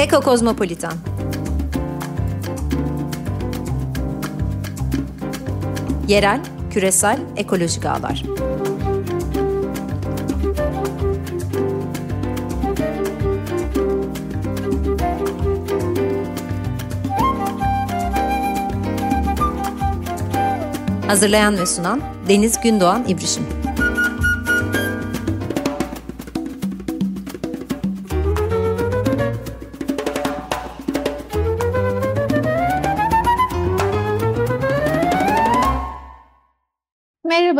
Eko 0.00 0.20
Kozmopolitan 0.20 0.92
Yerel, 6.08 6.40
küresel, 6.70 7.18
ekolojik 7.36 7.86
ağlar. 7.86 8.22
Hazırlayan 21.06 21.58
ve 21.58 21.66
sunan 21.66 22.02
Deniz 22.28 22.60
Gündoğan 22.60 23.04
İbrişim. 23.08 23.59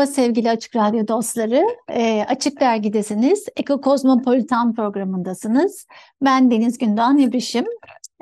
Merhaba 0.00 0.14
sevgili 0.14 0.50
Açık 0.50 0.77
Radyo 0.77 1.09
dostları. 1.09 1.66
E, 1.88 2.24
Açık 2.28 2.60
Dergi'desiniz. 2.60 3.46
Eko 3.56 3.80
Kozmopolitan 3.80 4.74
programındasınız. 4.74 5.86
Ben 6.23 6.50
Deniz 6.50 6.78
Gündoğan 6.78 7.18
İbrişim. 7.18 7.64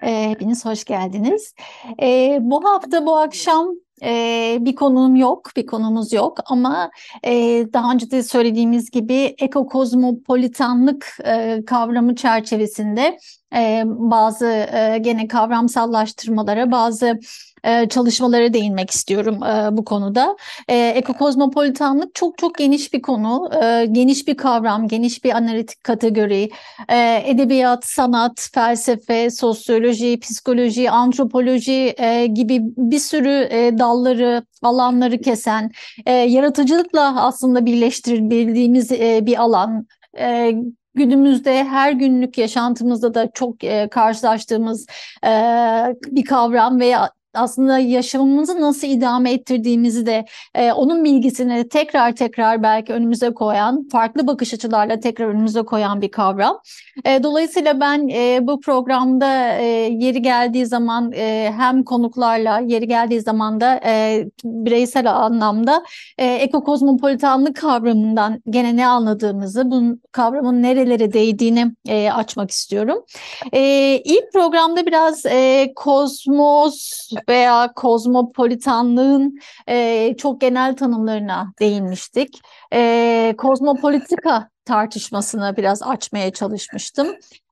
E, 0.03 0.31
hepiniz 0.31 0.65
hoş 0.65 0.85
geldiniz. 0.85 1.55
E, 2.03 2.39
bu 2.41 2.65
hafta, 2.65 3.07
bu 3.07 3.17
akşam 3.17 3.69
e, 4.03 4.59
bir 4.61 4.75
konum 4.75 5.17
yok, 5.17 5.51
bir 5.57 5.67
konumuz 5.67 6.13
yok 6.13 6.39
ama 6.47 6.91
e, 7.25 7.33
daha 7.73 7.93
önce 7.93 8.11
de 8.11 8.23
söylediğimiz 8.23 8.91
gibi 8.91 9.35
ekokozmopolitanlık 9.39 11.19
e, 11.25 11.65
kavramı 11.67 12.15
çerçevesinde 12.15 13.19
e, 13.55 13.83
bazı 13.87 14.47
e, 14.47 14.99
gene 15.01 15.29
kavramsallaştırmalara, 15.29 16.71
bazı 16.71 17.21
e, 17.65 17.89
çalışmalara 17.89 18.53
değinmek 18.53 18.91
istiyorum 18.91 19.43
e, 19.43 19.77
bu 19.77 19.85
konuda. 19.85 20.37
E, 20.69 20.77
ekokozmopolitanlık 20.77 22.15
çok 22.15 22.39
çok 22.39 22.55
geniş 22.55 22.93
bir 22.93 23.03
konu, 23.03 23.51
e, 23.63 23.87
geniş 23.87 24.29
bir 24.29 24.37
kavram, 24.37 24.89
geniş 24.89 25.25
bir 25.25 25.33
analitik 25.33 25.85
kategori. 25.85 26.51
Edebiyat, 27.25 27.85
sanat, 27.85 28.49
felsefe, 28.55 29.31
sosyoloji, 29.31 30.21
psikoloji, 30.21 30.91
antropoloji 30.91 31.95
e, 31.99 32.27
gibi 32.27 32.61
bir 32.63 32.99
sürü 32.99 33.49
e, 33.51 33.79
dalları, 33.79 34.43
alanları 34.63 35.21
kesen, 35.21 35.71
yaratıcılıkla 36.07 37.25
aslında 37.25 37.67
birleştirebildiğimiz 37.67 38.91
bir 39.27 39.43
alan. 39.43 39.87
Günümüzde 40.99 41.65
her 41.65 41.93
günlük 41.93 42.39
yaşantımızda 42.39 43.15
da 43.15 43.31
çok 43.35 43.65
e, 43.65 43.89
karşılaştığımız 43.89 44.87
e, 45.25 45.31
bir 46.07 46.25
kavram 46.25 46.81
veya 46.81 47.11
aslında 47.39 47.79
yaşamımızı 47.79 48.61
nasıl 48.61 48.87
idame 48.87 49.33
ettirdiğimizi 49.33 50.07
de 50.07 50.25
e, 50.55 50.73
onun 50.73 51.05
bilgisini 51.05 51.69
tekrar 51.69 52.17
tekrar 52.17 52.63
belki 52.63 52.93
önümüze 52.93 53.35
koyan, 53.35 53.89
farklı 53.93 54.27
bakış 54.27 54.55
açılarla 54.55 55.01
tekrar 55.01 55.27
önümüze 55.27 55.63
koyan 55.63 56.01
bir 56.01 56.11
kavram. 56.11 56.61
E, 57.05 57.23
dolayısıyla 57.23 57.81
ben 57.81 58.09
e, 58.09 58.39
bu 58.43 58.61
programda 58.61 59.53
e, 59.53 59.65
yeri 59.91 60.23
geldiği 60.23 60.67
zaman 60.67 61.13
e, 61.13 61.53
hem 61.57 61.85
konuklarla, 61.85 62.59
yeri 62.59 62.89
geldiği 62.89 63.21
zaman 63.21 63.61
da 63.61 63.81
e, 63.87 64.25
bireysel 64.45 65.15
anlamda 65.15 65.85
e, 66.19 66.27
ekokozmopolitanlık 66.27 67.57
kavramından 67.57 68.43
gene 68.51 68.77
ne 68.77 68.87
anladığımızı, 68.87 69.71
bu 69.71 69.99
kavramın 70.13 70.63
nerelere 70.63 71.13
değdiğini 71.13 71.73
e, 71.89 72.11
açmak 72.11 72.51
istiyorum. 72.51 73.05
E, 73.53 73.61
ilk 74.05 74.33
programda 74.33 74.87
biraz 74.87 75.27
e, 75.27 75.73
kozmos 75.77 77.09
veya 77.29 77.73
kozmopolitanlığın 77.77 79.39
e, 79.69 80.15
çok 80.19 80.41
genel 80.41 80.77
tanımlarına 80.77 81.53
değinmiştik. 81.61 82.41
E, 82.73 83.35
kozmopolitika 83.39 84.51
tartışmasını 84.65 85.55
biraz 85.57 85.83
açmaya 85.83 86.33
çalışmıştım. 86.33 87.09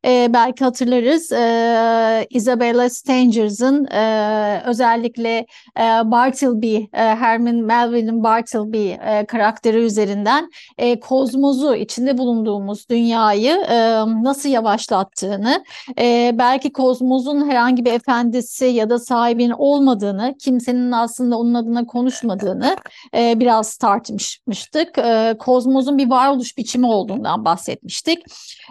E, 0.07 0.31
belki 0.33 0.65
hatırlarız 0.65 1.33
e, 1.33 2.27
Isabella 2.31 2.91
Stangers'ın 2.91 3.87
e, 3.87 4.63
özellikle 4.67 5.47
e, 5.79 5.83
Bartleby, 6.05 6.77
e, 6.77 6.89
Herman 6.93 7.55
Melville'in 7.55 8.25
Bartleby 8.25 8.91
e, 8.91 9.27
karakteri 9.29 9.77
üzerinden 9.77 10.51
e, 10.79 11.01
kozmozu, 11.01 11.75
içinde 11.75 12.19
bulunduğumuz 12.19 12.89
dünyayı 12.89 13.53
e, 13.53 13.77
nasıl 14.23 14.49
yavaşlattığını, 14.49 15.65
e, 15.99 16.31
belki 16.35 16.73
kozmozun 16.73 17.51
herhangi 17.51 17.85
bir 17.85 17.93
efendisi 17.93 18.65
ya 18.65 18.91
da 18.91 18.99
sahibinin 18.99 19.55
olmadığını, 19.59 20.35
kimsenin 20.41 20.93
aslında 20.93 21.39
onun 21.39 21.55
adına 21.55 21.87
konuşmadığını 21.87 22.77
e, 23.17 23.41
biraz 23.41 23.77
tartışmıştık. 23.77 24.99
E, 24.99 25.37
kozmozun 25.39 25.99
bir 25.99 26.11
varoluş 26.11 26.59
biçimi 26.59 26.87
olduğundan 26.87 27.45
bahsetmiştik. 27.45 28.19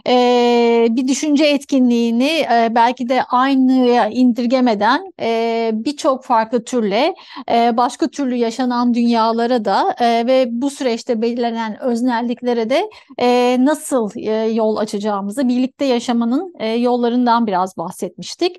E, 0.07 0.87
bir 0.89 1.07
düşün 1.07 1.24
düşünce 1.25 1.45
etkinliğini 1.45 2.45
e, 2.53 2.75
belki 2.75 3.09
de 3.09 3.23
aynıya 3.23 4.07
indirgemeden 4.07 5.13
e, 5.21 5.71
birçok 5.73 6.23
farklı 6.23 6.63
türle 6.63 7.15
e, 7.51 7.77
başka 7.77 8.07
türlü 8.07 8.35
yaşanan 8.35 8.93
dünyalara 8.93 9.65
da 9.65 9.95
e, 9.99 10.27
ve 10.27 10.47
bu 10.51 10.69
süreçte 10.69 11.21
belirlenen 11.21 11.83
öznelliklere 11.83 12.69
de 12.69 12.89
e, 13.19 13.57
nasıl 13.59 14.09
e, 14.15 14.31
yol 14.31 14.77
açacağımızı 14.77 15.47
birlikte 15.47 15.85
yaşamanın 15.85 16.53
e, 16.59 16.67
yollarından 16.67 17.47
biraz 17.47 17.77
bahsetmiştik. 17.77 18.57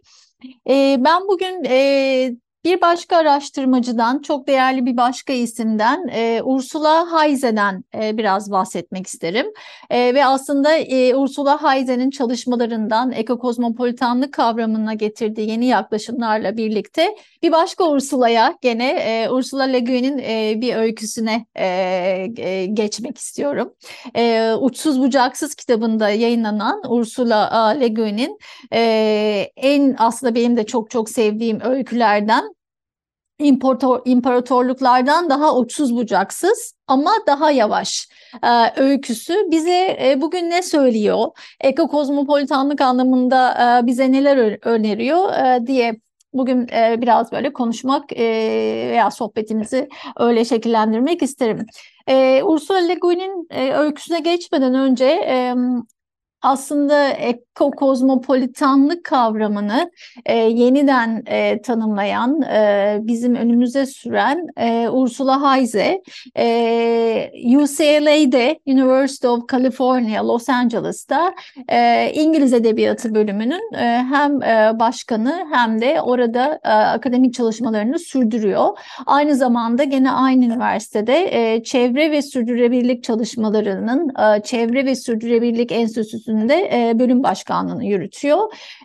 E, 0.68 0.96
ben 0.98 1.28
bugün 1.28 1.64
e, 1.64 2.30
bir 2.66 2.80
başka 2.80 3.16
araştırmacıdan, 3.16 4.18
çok 4.18 4.46
değerli 4.46 4.86
bir 4.86 4.96
başka 4.96 5.32
isimden 5.32 6.08
e, 6.12 6.40
Ursula 6.42 7.12
Hayze'den 7.12 7.84
e, 7.94 8.18
biraz 8.18 8.50
bahsetmek 8.50 9.06
isterim. 9.06 9.46
E, 9.90 10.14
ve 10.14 10.26
aslında 10.26 10.76
e, 10.76 11.14
Ursula 11.14 11.62
Hayze'nin 11.62 12.10
çalışmalarından 12.10 13.12
ekokozmopolitanlık 13.12 14.34
kavramına 14.34 14.94
getirdiği 14.94 15.50
yeni 15.50 15.66
yaklaşımlarla 15.66 16.56
birlikte 16.56 17.16
bir 17.42 17.52
başka 17.52 17.90
Ursula'ya 17.90 18.54
gene 18.62 18.90
e, 18.90 19.30
Ursula 19.30 19.62
Le 19.62 19.80
Guin'in 19.80 20.18
e, 20.18 20.54
bir 20.56 20.76
öyküsüne 20.76 21.46
e, 21.54 21.66
e, 22.36 22.66
geçmek 22.66 23.18
istiyorum. 23.18 23.74
E, 24.16 24.52
Uçsuz 24.60 25.00
Bucaksız 25.00 25.54
kitabında 25.54 26.10
yayınlanan 26.10 26.82
Ursula 26.88 27.68
Le 27.68 27.88
Guin'in 27.88 28.38
e, 28.72 28.80
en 29.56 29.96
aslında 29.98 30.34
benim 30.34 30.56
de 30.56 30.66
çok 30.66 30.90
çok 30.90 31.10
sevdiğim 31.10 31.60
öykülerden 31.60 32.55
imparator, 33.38 34.00
imparatorluklardan 34.04 35.30
daha 35.30 35.56
uçsuz 35.58 35.96
bucaksız 35.96 36.74
ama 36.86 37.10
daha 37.26 37.50
yavaş 37.50 38.08
e, 38.42 38.80
öyküsü 38.80 39.34
bize 39.50 39.98
e, 40.02 40.20
bugün 40.20 40.50
ne 40.50 40.62
söylüyor? 40.62 41.26
Ekokozmopolitanlık 41.60 42.80
anlamında 42.80 43.52
e, 43.82 43.86
bize 43.86 44.12
neler 44.12 44.58
öneriyor 44.66 45.32
e, 45.32 45.66
diye 45.66 46.00
bugün 46.32 46.68
e, 46.68 46.96
biraz 47.02 47.32
böyle 47.32 47.52
konuşmak 47.52 48.12
e, 48.12 48.24
veya 48.90 49.10
sohbetimizi 49.10 49.88
öyle 50.16 50.44
şekillendirmek 50.44 51.22
isterim. 51.22 51.66
E, 52.08 52.42
Ursula 52.42 52.78
Le 52.78 52.94
Guin'in 52.94 53.46
e, 53.50 53.72
öyküsüne 53.72 54.20
geçmeden 54.20 54.74
önce 54.74 55.04
e, 55.04 55.54
aslında 56.46 57.08
ekokozmopolitanlık 57.08 59.04
kavramını 59.04 59.90
e, 60.26 60.36
yeniden 60.36 61.22
e, 61.26 61.62
tanımlayan, 61.62 62.42
e, 62.42 62.98
bizim 63.02 63.34
önümüze 63.34 63.86
süren 63.86 64.46
e, 64.56 64.88
Ursula 64.88 65.42
Hayze, 65.42 66.02
e, 66.38 67.30
UCLA'de, 67.56 68.58
University 68.66 69.26
of 69.26 69.48
California, 69.48 70.28
Los 70.28 70.48
Angeles'ta 70.48 71.34
e, 71.68 72.10
İngiliz 72.14 72.52
Edebiyatı 72.52 73.14
bölümünün 73.14 73.74
e, 73.74 74.04
hem 74.10 74.42
e, 74.42 74.78
başkanı 74.78 75.46
hem 75.52 75.80
de 75.80 76.00
orada 76.02 76.60
e, 76.64 76.68
akademik 76.68 77.34
çalışmalarını 77.34 77.98
sürdürüyor. 77.98 78.78
Aynı 79.06 79.34
zamanda 79.36 79.84
gene 79.84 80.10
aynı 80.10 80.44
üniversitede 80.44 81.28
e, 81.30 81.62
çevre 81.62 82.10
ve 82.10 82.22
sürdürülebilirlik 82.22 83.04
çalışmalarının, 83.04 84.08
e, 84.08 84.42
çevre 84.42 84.84
ve 84.84 84.94
sürdürülebilirlik 84.94 85.72
enstitüsünün 85.72 86.35
Üniversitesi'nde 86.36 86.88
e, 86.90 86.98
bölüm 86.98 87.22
başkanlığını 87.22 87.84
yürütüyor. 87.84 88.38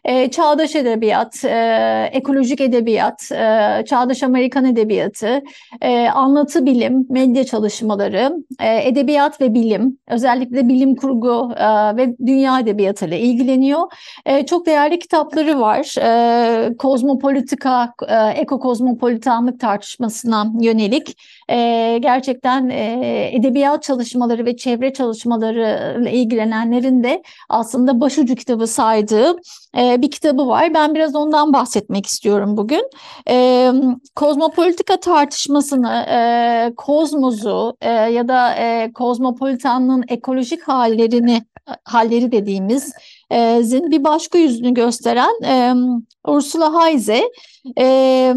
E, 0.05 0.31
çağdaş 0.31 0.75
edebiyat, 0.75 1.45
e, 1.45 2.09
ekolojik 2.13 2.61
edebiyat, 2.61 3.31
e, 3.31 3.83
çağdaş 3.85 4.23
Amerikan 4.23 4.65
edebiyatı, 4.65 5.41
e, 5.81 6.07
anlatı 6.07 6.65
bilim, 6.65 7.05
medya 7.09 7.43
çalışmaları, 7.43 8.33
e, 8.59 8.87
edebiyat 8.87 9.41
ve 9.41 9.53
bilim, 9.53 9.97
özellikle 10.07 10.67
bilim 10.67 10.95
kurgu 10.95 11.51
e, 11.57 11.97
ve 11.97 12.15
dünya 12.25 12.59
edebiyatı 12.59 13.05
ile 13.05 13.19
ilgileniyor. 13.19 13.91
E, 14.25 14.45
çok 14.45 14.65
değerli 14.65 14.99
kitapları 14.99 15.59
var. 15.59 15.95
E, 16.01 16.77
kozmopolitika, 16.77 17.93
e, 18.07 18.15
ekokozmopolitanlık 18.15 19.59
tartışmasına 19.59 20.51
yönelik 20.61 21.17
e, 21.49 21.97
gerçekten 22.01 22.69
e, 22.69 23.29
edebiyat 23.33 23.83
çalışmaları 23.83 24.45
ve 24.45 24.57
çevre 24.57 24.93
çalışmaları 24.93 25.97
ile 26.01 26.11
ilgilenenlerin 26.11 27.03
de 27.03 27.23
aslında 27.49 28.01
başucu 28.01 28.35
kitabı 28.35 28.67
saydığı 28.67 29.35
e, 29.77 30.01
bir 30.01 30.11
kitabı 30.11 30.47
var. 30.47 30.73
Ben 30.73 30.95
biraz 30.95 31.15
ondan 31.15 31.53
bahsetmek 31.53 32.05
istiyorum 32.05 32.57
bugün. 32.57 32.89
E, 33.29 33.71
kozmopolitika 34.15 34.99
tartışmasını, 34.99 36.05
e, 36.09 36.73
kozmozu 36.77 37.77
e, 37.81 37.89
ya 37.91 38.27
da 38.27 38.55
e, 38.55 38.91
kozmopolitanlığın 38.93 40.03
ekolojik 40.07 40.63
hallerini 40.63 41.43
halleri 41.83 42.31
dediğimiz 42.31 42.93
e, 43.29 43.63
zin 43.63 43.91
bir 43.91 44.03
başka 44.03 44.37
yüzünü 44.37 44.73
gösteren 44.73 45.43
e, 45.43 45.73
Ursula 46.27 46.73
Hayze 46.73 47.23
e, 47.79 48.33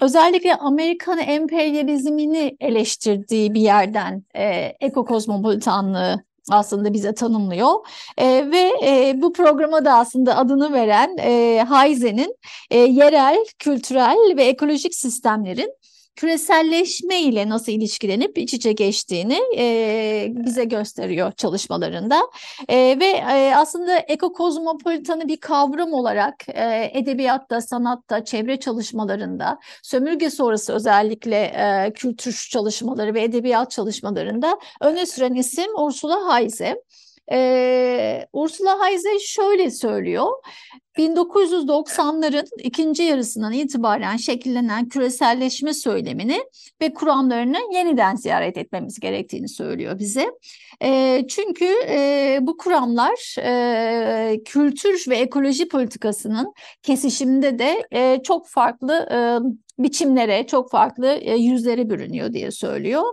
özellikle 0.00 0.54
Amerikan 0.54 1.18
emperyalizmini 1.18 2.56
eleştirdiği 2.60 3.54
bir 3.54 3.60
yerden 3.60 4.24
e, 4.34 4.44
ekokozmopolitanlığı 4.80 6.24
aslında 6.50 6.92
bize 6.92 7.14
tanımlıyor. 7.14 7.74
E, 8.18 8.26
ve 8.26 8.72
e, 8.84 9.22
bu 9.22 9.32
programa 9.32 9.84
da 9.84 9.94
aslında 9.94 10.36
adını 10.36 10.72
veren 10.72 11.16
e, 11.18 11.64
Hayze'nin 11.68 12.36
e, 12.70 12.78
yerel, 12.78 13.44
kültürel 13.58 14.36
ve 14.36 14.44
ekolojik 14.44 14.94
sistemlerin 14.94 15.79
küreselleşme 16.16 17.20
ile 17.20 17.48
nasıl 17.48 17.72
ilişkilenip 17.72 18.38
iç 18.38 18.54
içe 18.54 18.72
geçtiğini 18.72 19.40
e, 19.58 20.26
bize 20.30 20.64
gösteriyor 20.64 21.32
çalışmalarında. 21.32 22.20
E, 22.68 22.76
ve 23.00 23.06
e, 23.06 23.54
aslında 23.56 23.98
ekokozmopolitanı 23.98 25.28
bir 25.28 25.36
kavram 25.36 25.92
olarak 25.92 26.34
e, 26.48 26.90
edebiyatta, 26.94 27.60
sanatta, 27.60 28.24
çevre 28.24 28.60
çalışmalarında, 28.60 29.58
sömürge 29.82 30.30
sonrası 30.30 30.72
özellikle 30.72 31.36
e, 31.36 31.92
kültür 31.94 32.48
çalışmaları 32.50 33.14
ve 33.14 33.22
edebiyat 33.22 33.70
çalışmalarında 33.70 34.58
öne 34.80 35.06
süren 35.06 35.34
isim 35.34 35.74
Ursula 35.78 36.26
Hayze. 36.26 36.82
Ee, 37.32 38.26
Ursula 38.32 38.80
Hayze 38.80 39.18
şöyle 39.18 39.70
söylüyor. 39.70 40.26
1990'ların 40.98 42.48
ikinci 42.62 43.02
yarısından 43.02 43.52
itibaren 43.52 44.16
şekillenen 44.16 44.88
küreselleşme 44.88 45.74
söylemini 45.74 46.40
ve 46.80 46.94
kuramlarını 46.94 47.58
yeniden 47.74 48.16
ziyaret 48.16 48.56
etmemiz 48.56 49.00
gerektiğini 49.00 49.48
söylüyor 49.48 49.98
bize. 49.98 50.30
E, 50.82 51.22
çünkü 51.28 51.74
e, 51.88 52.38
bu 52.40 52.56
kuramlar 52.56 53.36
e, 53.38 54.42
kültür 54.44 55.04
ve 55.08 55.16
ekoloji 55.16 55.68
politikasının 55.68 56.52
kesişiminde 56.82 57.58
de 57.58 57.86
e, 57.92 58.22
çok 58.22 58.48
farklı 58.48 59.08
e, 59.12 59.18
biçimlere, 59.82 60.46
çok 60.46 60.70
farklı 60.70 61.06
e, 61.06 61.36
yüzlere 61.36 61.90
bürünüyor 61.90 62.32
diye 62.32 62.50
söylüyor. 62.50 63.04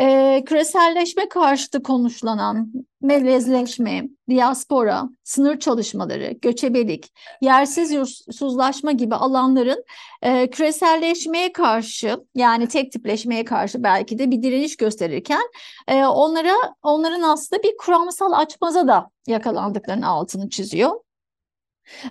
E, 0.00 0.42
küreselleşme 0.46 1.28
karşıtı 1.28 1.82
konuşlanan 1.82 2.72
melezleşme, 3.00 4.08
diaspora, 4.28 5.08
sınır 5.24 5.58
çalışmaları, 5.58 6.34
göçebelik, 6.42 7.12
yersiz 7.40 7.92
yursuzlaşma 7.92 8.92
gibi 8.92 9.14
alanların 9.14 9.84
e, 10.22 10.50
küreselleşmeye 10.50 11.52
karşı 11.52 12.24
yani 12.34 12.68
tek 12.68 12.92
tipleşmeye 12.92 13.44
karşı 13.44 13.82
belki 13.82 14.18
de 14.18 14.30
bir 14.30 14.42
direniş 14.42 14.76
gösterirken 14.76 15.42
e, 15.88 16.04
onlara 16.04 16.54
onların 16.82 17.22
aslında 17.22 17.62
bir 17.62 17.76
kuramsal 17.76 18.32
açmaza 18.32 18.88
da 18.88 19.10
yakalandıklarının 19.26 20.02
altını 20.02 20.50
çiziyor. 20.50 21.03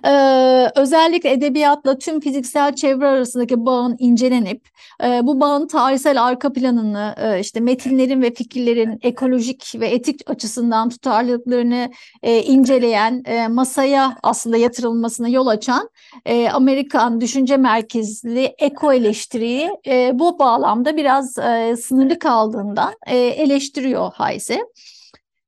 Ee, 0.04 0.70
özellikle 0.76 1.30
edebiyatla 1.30 1.98
tüm 1.98 2.20
fiziksel 2.20 2.74
çevre 2.74 3.06
arasındaki 3.06 3.66
bağın 3.66 3.96
incelenip 3.98 4.68
e, 5.04 5.20
bu 5.26 5.40
bağın 5.40 5.66
tarihsel 5.66 6.24
arka 6.24 6.52
planını 6.52 7.14
e, 7.18 7.40
işte 7.40 7.60
metinlerin 7.60 8.22
ve 8.22 8.34
fikirlerin 8.34 8.98
ekolojik 9.02 9.74
ve 9.80 9.88
etik 9.88 10.30
açısından 10.30 10.88
tutarlılıklarını 10.88 11.90
e, 12.22 12.42
inceleyen 12.42 13.22
e, 13.26 13.48
masaya 13.48 14.16
aslında 14.22 14.56
yatırılmasına 14.56 15.28
yol 15.28 15.46
açan 15.46 15.90
e, 16.26 16.48
Amerikan 16.48 17.20
düşünce 17.20 17.56
merkezli 17.56 18.44
eko 18.58 18.92
eleştiriyi 18.92 19.70
e, 19.86 20.10
bu 20.18 20.38
bağlamda 20.38 20.96
biraz 20.96 21.38
e, 21.38 21.76
sınırlı 21.76 22.18
kaldığından 22.18 22.94
e, 23.06 23.16
eleştiriyor 23.16 24.12
Hayse. 24.14 24.60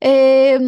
E, 0.05 0.59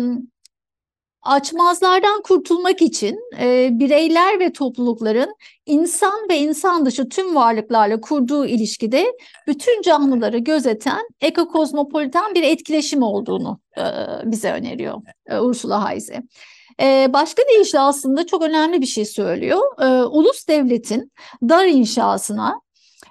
Açmazlardan 1.29 2.23
kurtulmak 2.23 2.83
için 2.83 3.21
e, 3.41 3.69
bireyler 3.73 4.41
ve 4.41 4.53
toplulukların 4.53 5.35
insan 5.67 6.29
ve 6.31 6.39
insan 6.39 6.87
dışı 6.87 7.09
tüm 7.09 7.35
varlıklarla 7.35 8.01
kurduğu 8.01 8.47
ilişkide 8.47 9.07
bütün 9.47 9.83
canlıları 9.83 10.39
gözeten 10.39 11.09
ekokozmopolitan 11.21 12.35
bir 12.35 12.43
etkileşim 12.43 13.03
olduğunu 13.03 13.61
e, 13.79 13.83
bize 14.25 14.53
öneriyor 14.53 15.03
e, 15.27 15.39
Ursula 15.39 15.85
Hayze. 15.85 16.23
E, 16.83 17.09
başka 17.13 17.43
deyişle 17.55 17.81
aslında 17.81 18.27
çok 18.27 18.43
önemli 18.43 18.81
bir 18.81 18.87
şey 18.87 19.05
söylüyor. 19.05 19.83
E, 19.83 20.05
ulus 20.05 20.49
devletin 20.49 21.13
dar 21.43 21.67
inşasına 21.67 22.61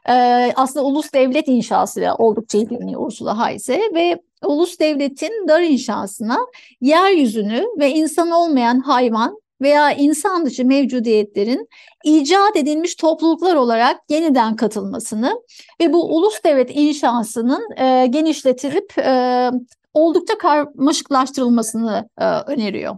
e, 0.09 0.13
aslında 0.55 0.85
ulus 0.85 1.13
devlet 1.13 1.47
inşasıyla 1.47 2.15
oldukça 2.15 2.57
ilgileniyor 2.57 3.01
Ursula 3.01 3.37
Hayze 3.37 3.81
ve 3.93 4.21
ulus 4.45 4.79
devletin 4.79 5.47
dar 5.47 5.61
inşasına 5.61 6.37
yeryüzünü 6.81 7.65
ve 7.79 7.91
insan 7.91 8.31
olmayan 8.31 8.79
hayvan 8.79 9.37
veya 9.61 9.91
insan 9.91 10.45
dışı 10.45 10.65
mevcudiyetlerin 10.65 11.69
icat 12.03 12.55
edilmiş 12.55 12.95
topluluklar 12.95 13.55
olarak 13.55 13.97
yeniden 14.09 14.55
katılmasını 14.55 15.41
ve 15.81 15.93
bu 15.93 16.15
ulus 16.15 16.43
devlet 16.43 16.69
inşasının 16.73 17.79
e, 17.79 18.07
genişletilip 18.07 18.97
e, 18.97 19.51
oldukça 19.93 20.37
karmaşıklaştırılmasını 20.37 22.09
e, 22.17 22.25
öneriyor. 22.25 22.97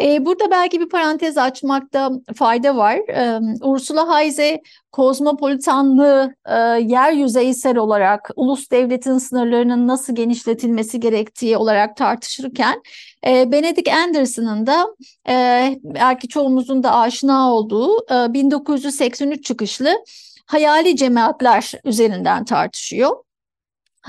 E, 0.00 0.24
burada 0.26 0.50
belki 0.50 0.80
bir 0.80 0.88
parantez 0.88 1.38
açmakta 1.38 2.10
fayda 2.36 2.76
var. 2.76 2.96
E, 2.96 3.40
Ursula 3.62 4.08
Hayze 4.08 4.62
kozmopolitanlığı 4.92 6.34
e, 6.46 6.54
yer 6.80 7.12
yüzeysel 7.12 7.76
olarak 7.76 8.30
ulus 8.36 8.70
devletin 8.70 9.18
sınırlarının 9.18 9.88
nasıl 9.88 10.14
genişletilmesi 10.14 11.00
gerektiği 11.00 11.56
olarak 11.56 11.96
tartışırken 11.96 12.82
e, 13.26 13.52
Benedict 13.52 13.88
Anderson'ın 13.88 14.66
da 14.66 14.86
e, 15.28 15.34
belki 15.84 16.28
çoğumuzun 16.28 16.82
da 16.82 16.96
aşina 16.96 17.52
olduğu 17.54 18.12
e, 18.12 18.32
1983 18.32 19.44
çıkışlı 19.44 20.04
hayali 20.46 20.96
cemaatler 20.96 21.72
üzerinden 21.84 22.44
tartışıyor. 22.44 23.16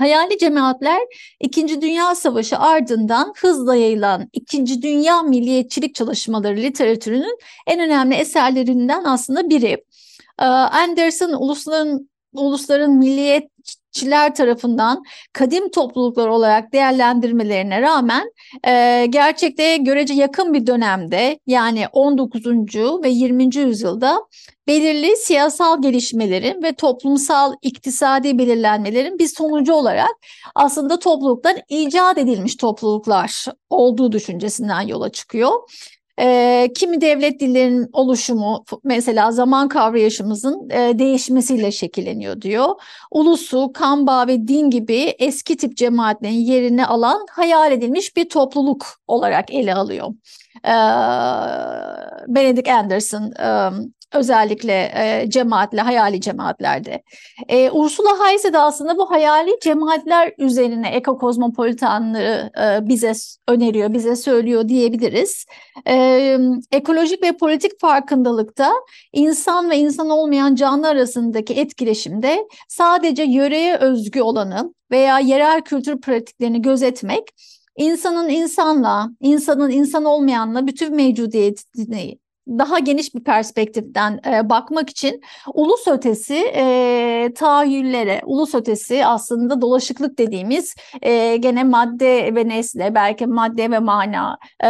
Hayali 0.00 0.38
cemaatler 0.38 1.00
İkinci 1.40 1.82
Dünya 1.82 2.14
Savaşı 2.14 2.58
ardından 2.58 3.32
hızla 3.36 3.76
yayılan 3.76 4.28
İkinci 4.32 4.82
Dünya 4.82 5.22
milliyetçilik 5.22 5.94
çalışmaları 5.94 6.56
literatürünün 6.56 7.38
en 7.66 7.80
önemli 7.80 8.14
eserlerinden 8.14 9.04
aslında 9.04 9.50
biri. 9.50 9.84
Ee, 10.38 10.44
Anderson 10.44 11.32
ulusların 11.32 12.10
ulusların 12.32 13.00
milliyetçiler 13.90 14.34
tarafından 14.34 15.04
kadim 15.32 15.70
topluluklar 15.70 16.28
olarak 16.28 16.72
değerlendirmelerine 16.72 17.82
rağmen 17.82 18.32
e, 18.66 19.06
gerçekte 19.10 19.76
görece 19.76 20.14
yakın 20.14 20.52
bir 20.52 20.66
dönemde 20.66 21.38
yani 21.46 21.86
19. 21.92 22.46
ve 23.02 23.08
20. 23.08 23.56
yüzyılda 23.56 24.20
belirli 24.66 25.16
siyasal 25.16 25.82
gelişmelerin 25.82 26.62
ve 26.62 26.72
toplumsal 26.72 27.54
iktisadi 27.62 28.38
belirlenmelerin 28.38 29.18
bir 29.18 29.26
sonucu 29.26 29.72
olarak 29.72 30.10
aslında 30.54 30.98
topluluklar 30.98 31.56
icat 31.68 32.18
edilmiş 32.18 32.56
topluluklar 32.56 33.44
olduğu 33.70 34.12
düşüncesinden 34.12 34.80
yola 34.80 35.08
çıkıyor. 35.08 35.52
Kimi 36.74 37.00
devlet 37.00 37.40
dillerinin 37.40 37.88
oluşumu 37.92 38.64
mesela 38.84 39.32
zaman 39.32 39.68
kavrayışımızın 39.68 40.70
değişmesiyle 40.70 41.72
şekilleniyor 41.72 42.40
diyor. 42.40 42.68
Ulusu, 43.10 43.72
kan 43.74 44.06
bağı 44.06 44.26
ve 44.26 44.48
din 44.48 44.70
gibi 44.70 44.96
eski 45.18 45.56
tip 45.56 45.76
cemaatlerin 45.76 46.32
yerini 46.32 46.86
alan 46.86 47.26
hayal 47.30 47.72
edilmiş 47.72 48.16
bir 48.16 48.28
topluluk 48.28 48.86
olarak 49.06 49.54
ele 49.54 49.74
alıyor. 49.74 50.08
Benedict 52.28 52.68
Anderson 52.68 53.32
Özellikle 54.14 54.92
e, 54.94 55.30
cemaatle, 55.30 55.80
hayali 55.80 56.20
cemaatlerde. 56.20 57.02
E, 57.48 57.70
Ursula 57.70 58.18
Hayse 58.18 58.52
de 58.52 58.58
aslında 58.58 58.98
bu 58.98 59.10
hayali 59.10 59.50
cemaatler 59.62 60.32
üzerine 60.38 60.88
ekokozmopolitanlığı 60.88 62.50
e, 62.60 62.88
bize 62.88 63.12
öneriyor, 63.48 63.92
bize 63.92 64.16
söylüyor 64.16 64.68
diyebiliriz. 64.68 65.46
E, 65.88 66.38
ekolojik 66.72 67.22
ve 67.22 67.36
politik 67.36 67.80
farkındalıkta 67.80 68.72
insan 69.12 69.70
ve 69.70 69.78
insan 69.78 70.10
olmayan 70.10 70.54
canlı 70.54 70.88
arasındaki 70.88 71.54
etkileşimde 71.54 72.46
sadece 72.68 73.22
yöreye 73.22 73.76
özgü 73.76 74.20
olanı 74.20 74.74
veya 74.90 75.18
yerel 75.18 75.60
kültür 75.60 76.00
pratiklerini 76.00 76.62
gözetmek 76.62 77.24
insanın 77.76 78.28
insanla, 78.28 79.10
insanın 79.20 79.70
insan 79.70 80.04
olmayanla 80.04 80.66
bütün 80.66 80.96
mevcudiyetini 80.96 82.18
daha 82.48 82.78
geniş 82.78 83.14
bir 83.14 83.24
perspektiften 83.24 84.20
e, 84.26 84.50
bakmak 84.50 84.90
için 84.90 85.20
ulus 85.54 85.88
ötesi 85.88 86.36
e, 86.54 87.32
tahayyüllere, 87.34 88.20
ulus 88.24 88.54
ötesi 88.54 89.06
aslında 89.06 89.60
dolaşıklık 89.60 90.18
dediğimiz 90.18 90.74
e, 91.02 91.36
gene 91.36 91.64
madde 91.64 92.34
ve 92.34 92.48
nesne, 92.48 92.94
belki 92.94 93.26
madde 93.26 93.70
ve 93.70 93.78
mana 93.78 94.38
e, 94.64 94.68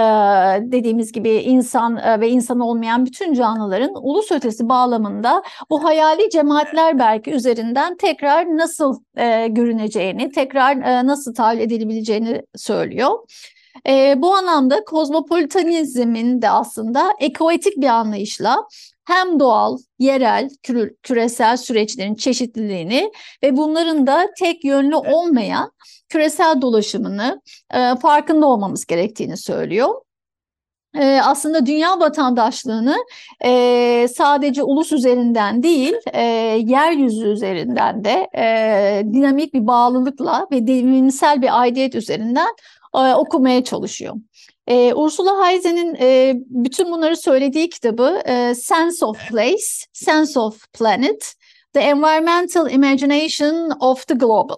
dediğimiz 0.73 1.13
gibi 1.13 1.31
insan 1.31 1.97
e, 1.97 2.21
ve 2.21 2.29
insan 2.29 2.61
olmayan 2.61 3.07
bütün 3.07 3.35
canlıların 3.35 3.93
ulus 4.03 4.33
ötesi 4.33 4.69
bağlamında 4.69 5.43
bu 5.71 5.85
hayali 5.85 6.31
cemaatler 6.31 6.99
belki 6.99 7.31
üzerinden 7.31 7.97
tekrar 7.97 8.47
nasıl 8.47 9.01
e, 9.17 9.47
görüneceğini, 9.47 10.31
tekrar 10.31 10.77
e, 10.77 11.07
nasıl 11.07 11.35
tahayyül 11.35 11.63
edilebileceğini 11.63 12.43
söylüyor. 12.57 13.19
E, 13.89 14.15
bu 14.23 14.35
anlamda 14.35 14.85
kozmopolitanizmin 14.85 16.43
de 16.43 16.51
aslında 16.51 17.13
ekoetik 17.21 17.77
bir 17.77 17.87
anlayışla 17.87 18.67
hem 19.05 19.41
doğal, 19.41 19.79
yerel, 19.99 20.51
küre, 20.63 20.91
küresel 21.03 21.57
süreçlerin 21.57 22.15
çeşitliliğini 22.15 23.13
ve 23.43 23.57
bunların 23.57 24.07
da 24.07 24.31
tek 24.39 24.65
yönlü 24.65 24.97
olmayan 24.97 25.73
küresel 26.09 26.63
dolaşımını 26.63 27.43
e, 27.75 27.97
farkında 27.97 28.47
olmamız 28.47 28.87
gerektiğini 28.87 29.37
söylüyor. 29.37 29.95
E, 30.99 31.21
aslında 31.25 31.67
dünya 31.67 32.01
vatandaşlığını 32.01 32.97
e, 33.45 34.09
sadece 34.17 34.63
ulus 34.63 34.93
üzerinden 34.93 35.63
değil, 35.63 35.95
e, 36.13 36.23
yeryüzü 36.65 37.29
üzerinden 37.29 38.05
de 38.05 38.29
e, 38.37 39.03
dinamik 39.13 39.55
bir 39.55 39.67
bağlılıkla 39.67 40.47
ve 40.53 40.67
devrimsel 40.67 41.43
bir 41.43 41.61
aidiyet 41.61 41.95
üzerinden 41.95 42.49
okumaya 42.93 43.65
çalışıyor. 43.65 44.15
E, 44.67 44.95
Ursula 44.95 45.47
Heise'nin 45.47 45.95
e, 45.95 46.35
bütün 46.37 46.93
bunları 46.93 47.17
söylediği 47.17 47.71
kitabı 47.71 48.23
e, 48.27 48.55
Sense 48.55 49.05
of 49.05 49.29
Place, 49.29 49.65
Sense 49.93 50.41
of 50.41 50.73
Planet, 50.73 51.35
The 51.73 51.81
Environmental 51.81 52.71
Imagination 52.71 53.71
of 53.81 54.07
the 54.07 54.15
Global. 54.15 54.57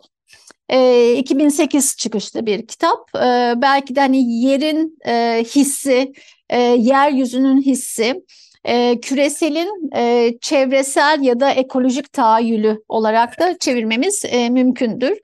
E, 0.68 1.12
2008 1.16 1.96
çıkışlı 1.96 2.46
bir 2.46 2.66
kitap. 2.66 3.16
E, 3.16 3.54
belki 3.56 3.96
de 3.96 4.00
hani 4.00 4.44
yerin 4.44 4.98
e, 5.06 5.44
hissi, 5.54 6.12
e, 6.50 6.60
yeryüzünün 6.60 7.62
hissi, 7.62 8.24
e, 8.64 9.00
küreselin 9.00 9.90
e, 9.96 10.34
çevresel 10.40 11.18
ya 11.22 11.40
da 11.40 11.50
ekolojik 11.50 12.12
tahayyülü 12.12 12.82
olarak 12.88 13.40
da 13.40 13.58
çevirmemiz 13.58 14.24
e, 14.28 14.50
mümkündür. 14.50 15.18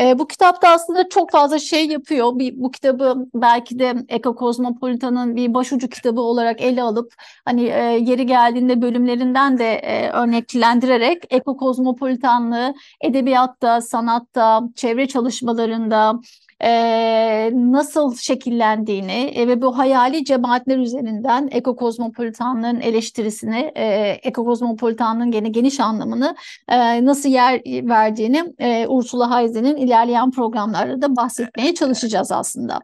E, 0.00 0.18
bu 0.18 0.26
kitapta 0.26 0.68
aslında 0.68 1.08
çok 1.08 1.30
fazla 1.30 1.58
şey 1.58 1.86
yapıyor. 1.86 2.38
Bir, 2.38 2.54
bu 2.56 2.70
kitabı 2.70 3.26
belki 3.34 3.78
de 3.78 3.94
Eko 4.08 4.34
Kozmopolitan'ın 4.34 5.36
bir 5.36 5.54
başucu 5.54 5.88
kitabı 5.88 6.20
olarak 6.20 6.60
ele 6.60 6.82
alıp 6.82 7.14
hani 7.44 7.62
e, 7.62 7.82
yeri 7.82 8.26
geldiğinde 8.26 8.82
bölümlerinden 8.82 9.58
de 9.58 9.74
e, 9.74 10.10
örneklendirerek 10.10 11.22
Eko 11.30 11.56
Kozmopolitanlığı 11.56 12.74
edebiyatta, 13.00 13.80
sanatta, 13.80 14.60
çevre 14.74 15.08
çalışmalarında, 15.08 16.20
e, 16.64 17.50
nasıl 17.54 18.14
şekillendiğini 18.16 19.32
e, 19.34 19.48
ve 19.48 19.62
bu 19.62 19.78
hayali 19.78 20.24
cemaatler 20.24 20.78
üzerinden 20.78 21.48
ekokozmopolitanlığın 21.52 22.80
eleştirisini, 22.80 23.72
e, 23.74 23.84
ekokozmopolitanlığın 24.22 25.30
gene 25.30 25.48
geniş 25.48 25.80
anlamını 25.80 26.36
e, 26.68 27.04
nasıl 27.04 27.28
yer 27.28 27.60
verdiğini 27.66 28.44
e, 28.58 28.86
Ursula 28.88 29.38
Heise'nin 29.38 29.76
ilerleyen 29.76 30.30
programlarda 30.30 31.02
da 31.02 31.16
bahsetmeye 31.16 31.74
çalışacağız 31.74 32.32
aslında. 32.32 32.80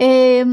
E, 0.00 0.44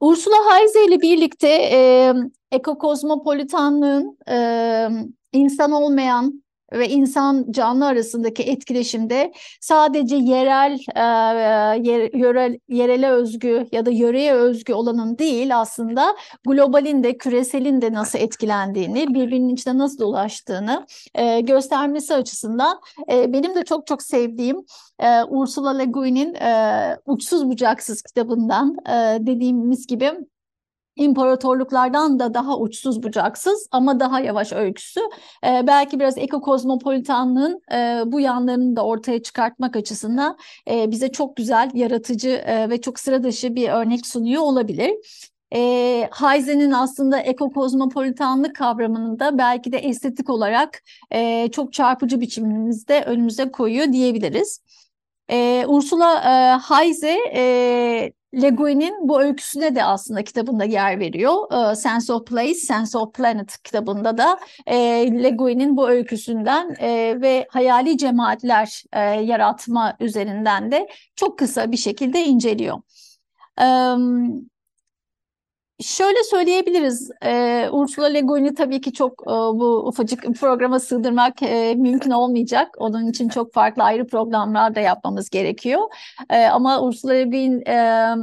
Ursula 0.00 0.36
Heise 0.50 0.86
ile 0.86 1.00
birlikte 1.00 1.48
e, 1.48 2.12
ekokozmopolitanlığın 2.52 4.18
e, 4.28 4.88
insan 5.32 5.72
olmayan 5.72 6.42
ve 6.72 6.88
insan 6.88 7.46
canlı 7.50 7.86
arasındaki 7.86 8.42
etkileşimde 8.42 9.32
sadece 9.60 10.16
yerel, 10.16 10.78
e, 10.96 11.02
yer, 11.90 12.14
yörel, 12.14 12.58
yerele 12.68 13.10
özgü 13.10 13.66
ya 13.72 13.86
da 13.86 13.90
yöreye 13.90 14.34
özgü 14.34 14.72
olanın 14.72 15.18
değil 15.18 15.60
aslında 15.60 16.16
globalin 16.46 17.02
de 17.02 17.18
küreselin 17.18 17.82
de 17.82 17.92
nasıl 17.92 18.18
etkilendiğini, 18.18 19.14
birbirinin 19.14 19.54
içinde 19.54 19.78
nasıl 19.78 19.98
dolaştığını 19.98 20.86
e, 21.14 21.40
göstermesi 21.40 22.14
açısından 22.14 22.80
e, 23.12 23.32
benim 23.32 23.54
de 23.54 23.64
çok 23.64 23.86
çok 23.86 24.02
sevdiğim 24.02 24.56
e, 24.98 25.24
Ursula 25.24 25.70
Le 25.70 25.84
Guin'in 25.84 26.34
e, 26.34 26.96
Uçsuz 27.06 27.48
Bucaksız 27.48 28.02
kitabından 28.02 28.76
e, 28.88 29.26
dediğimiz 29.26 29.86
gibi 29.86 30.12
imparatorluklardan 30.96 32.18
da 32.18 32.34
daha 32.34 32.58
uçsuz 32.58 33.02
bucaksız 33.02 33.68
ama 33.70 34.00
daha 34.00 34.20
yavaş 34.20 34.52
öyküsü. 34.52 35.00
E, 35.46 35.66
belki 35.66 36.00
biraz 36.00 36.18
ekokozmopolitanlığın 36.18 37.60
e, 37.72 38.02
bu 38.06 38.20
yanlarını 38.20 38.76
da 38.76 38.84
ortaya 38.84 39.22
çıkartmak 39.22 39.76
açısından 39.76 40.38
e, 40.70 40.90
bize 40.90 41.12
çok 41.12 41.36
güzel, 41.36 41.70
yaratıcı 41.74 42.28
e, 42.28 42.70
ve 42.70 42.80
çok 42.80 43.00
sıra 43.00 43.22
dışı 43.22 43.54
bir 43.54 43.68
örnek 43.68 44.06
sunuyor 44.06 44.42
olabilir. 44.42 44.92
E, 45.54 46.08
Heisen'in 46.12 46.70
aslında 46.70 47.18
ekokozmopolitanlık 47.18 48.56
kavramını 48.56 49.18
da 49.18 49.38
belki 49.38 49.72
de 49.72 49.78
estetik 49.78 50.30
olarak 50.30 50.82
e, 51.10 51.48
çok 51.50 51.72
çarpıcı 51.72 52.20
biçimimizde 52.20 53.02
önümüze 53.02 53.50
koyuyor 53.50 53.92
diyebiliriz. 53.92 54.60
E, 55.30 55.64
Ursula 55.66 56.14
e, 56.14 56.58
Heise 56.74 57.18
e, 57.34 58.12
Le 58.34 58.50
Guin'in 58.50 59.08
bu 59.08 59.22
öyküsüne 59.22 59.74
de 59.74 59.84
aslında 59.84 60.24
kitabında 60.24 60.64
yer 60.64 61.00
veriyor. 61.00 61.70
E, 61.72 61.74
Sense 61.74 62.12
of 62.12 62.26
Place, 62.26 62.54
Sense 62.54 62.98
of 62.98 63.14
Planet 63.14 63.62
kitabında 63.62 64.18
da 64.18 64.38
e, 64.66 64.76
Le 65.22 65.30
Guin'in 65.30 65.76
bu 65.76 65.88
öyküsünden 65.88 66.76
e, 66.80 67.20
ve 67.20 67.46
hayali 67.50 67.98
cemaatler 67.98 68.82
e, 68.92 69.00
yaratma 69.00 69.96
üzerinden 70.00 70.72
de 70.72 70.88
çok 71.16 71.38
kısa 71.38 71.72
bir 71.72 71.76
şekilde 71.76 72.24
inceliyor. 72.24 72.78
Evet. 73.58 74.51
Şöyle 75.82 76.24
söyleyebiliriz, 76.24 77.10
e, 77.24 77.68
Ursula 77.72 78.06
Le 78.06 78.20
Guin'i 78.20 78.54
tabii 78.54 78.80
ki 78.80 78.92
çok 78.92 79.12
e, 79.22 79.30
bu 79.30 79.88
ufacık 79.88 80.34
programa 80.40 80.80
sığdırmak 80.80 81.42
e, 81.42 81.74
mümkün 81.74 82.10
olmayacak. 82.10 82.74
Onun 82.78 83.06
için 83.06 83.28
çok 83.28 83.52
farklı 83.52 83.82
ayrı 83.82 84.06
programlar 84.06 84.74
da 84.74 84.80
yapmamız 84.80 85.30
gerekiyor. 85.30 85.80
E, 86.30 86.44
ama 86.44 86.82
Ursula 86.82 87.12
Le 87.12 87.24
Guin 87.24 87.66
e, 87.66 88.14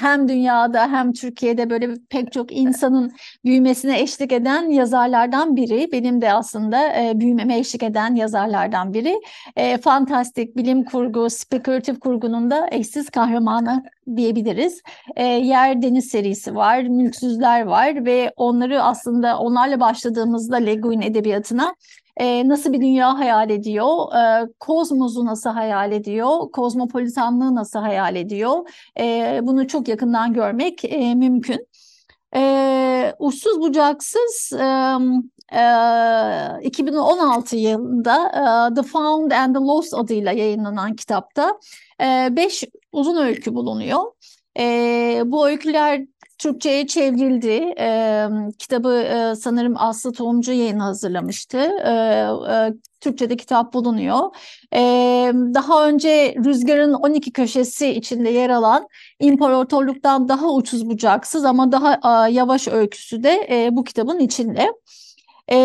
hem 0.00 0.28
dünyada 0.28 0.92
hem 0.92 1.12
Türkiye'de 1.12 1.70
böyle 1.70 1.94
pek 2.10 2.32
çok 2.32 2.52
insanın 2.52 3.12
büyümesine 3.44 4.00
eşlik 4.00 4.32
eden 4.32 4.70
yazarlardan 4.70 5.56
biri. 5.56 5.92
Benim 5.92 6.20
de 6.20 6.32
aslında 6.32 6.88
e, 7.02 7.12
büyümeme 7.20 7.58
eşlik 7.58 7.82
eden 7.82 8.14
yazarlardan 8.14 8.94
biri. 8.94 9.20
E, 9.56 9.78
fantastik 9.78 10.56
bilim 10.56 10.84
kurgu, 10.84 11.30
spekülatif 11.30 12.00
kurgunun 12.00 12.50
da 12.50 12.68
eşsiz 12.72 13.10
kahramanı 13.10 13.84
diyebiliriz. 14.16 14.82
E, 15.16 15.24
Yer 15.24 15.82
Deniz 15.82 16.08
serisi 16.08 16.54
var, 16.54 16.82
Mülksüzler 16.82 17.62
var 17.62 18.04
ve 18.04 18.32
onları 18.36 18.82
aslında 18.82 19.38
onlarla 19.38 19.80
başladığımızda 19.80 20.56
Le 20.56 20.72
edebiyatına 21.06 21.74
e, 22.18 22.48
nasıl 22.48 22.72
bir 22.72 22.80
dünya 22.80 23.18
hayal 23.18 23.50
ediyor, 23.50 24.14
e, 24.14 24.48
kozmosu 24.60 25.24
nasıl 25.24 25.50
hayal 25.50 25.92
ediyor, 25.92 26.50
kozmopolitanlığı 26.52 27.54
nasıl 27.54 27.78
hayal 27.78 28.16
ediyor, 28.16 28.68
e, 28.98 29.40
bunu 29.42 29.68
çok 29.68 29.88
yakından 29.88 30.32
görmek 30.32 30.84
e, 30.84 31.14
mümkün. 31.14 31.66
E, 32.36 33.14
uçsuz 33.18 33.60
bucaksız 33.60 34.52
e, 34.52 34.64
e, 35.52 35.62
2016 36.62 37.56
yılında 37.56 38.28
e, 38.70 38.74
The 38.74 38.82
Found 38.82 39.30
and 39.30 39.54
the 39.54 39.60
Lost 39.60 39.94
adıyla 39.94 40.32
yayınlanan 40.32 40.96
kitapta 40.96 41.58
e, 42.00 42.28
beş 42.36 42.64
uzun 42.92 43.16
öykü 43.16 43.54
bulunuyor. 43.54 44.02
E, 44.58 45.22
bu 45.26 45.48
öyküler 45.48 46.06
Türkçe'ye 46.38 46.86
çevrildi. 46.86 47.74
E, 47.78 48.28
kitabı 48.58 48.94
e, 48.94 49.34
sanırım 49.34 49.74
Aslı 49.76 50.12
Tohumcu 50.12 50.52
yayını 50.52 50.82
hazırlamıştı. 50.82 51.58
E, 51.58 51.90
e, 52.50 52.72
Türkçe'de 53.00 53.36
kitap 53.36 53.74
bulunuyor. 53.74 54.36
E, 54.74 54.80
daha 55.54 55.88
önce 55.88 56.34
Rüzgar'ın 56.44 56.92
12 56.92 57.32
köşesi 57.32 57.88
içinde 57.88 58.30
yer 58.30 58.50
alan 58.50 58.88
İmparatorluktan 59.20 60.28
daha 60.28 60.52
uçsuz 60.52 60.88
bucaksız 60.90 61.44
ama 61.44 61.72
daha 61.72 62.28
e, 62.28 62.32
yavaş 62.32 62.68
öyküsü 62.68 63.22
de 63.22 63.48
e, 63.50 63.76
bu 63.76 63.84
kitabın 63.84 64.18
içinde. 64.18 64.72
E, 65.52 65.56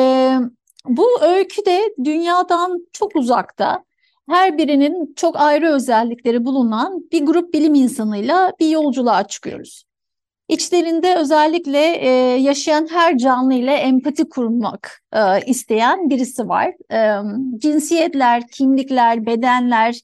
bu 0.85 1.21
öykü 1.21 1.65
de 1.65 1.81
dünyadan 2.03 2.87
çok 2.93 3.15
uzakta 3.15 3.83
her 4.29 4.57
birinin 4.57 5.13
çok 5.15 5.39
ayrı 5.39 5.73
özellikleri 5.73 6.45
bulunan 6.45 7.03
bir 7.11 7.25
grup 7.25 7.53
bilim 7.53 7.75
insanıyla 7.75 8.53
bir 8.59 8.69
yolculuğa 8.69 9.27
çıkıyoruz. 9.27 9.85
İçlerinde 10.53 11.15
özellikle 11.15 11.79
e, 11.79 12.09
yaşayan 12.41 12.87
her 12.91 13.17
canlı 13.17 13.53
ile 13.53 13.73
empati 13.73 14.29
kurmak 14.29 15.01
e, 15.13 15.19
isteyen 15.45 16.09
birisi 16.09 16.49
var. 16.49 16.73
E, 16.91 17.21
cinsiyetler, 17.59 18.47
kimlikler, 18.47 19.25
bedenler, 19.25 19.99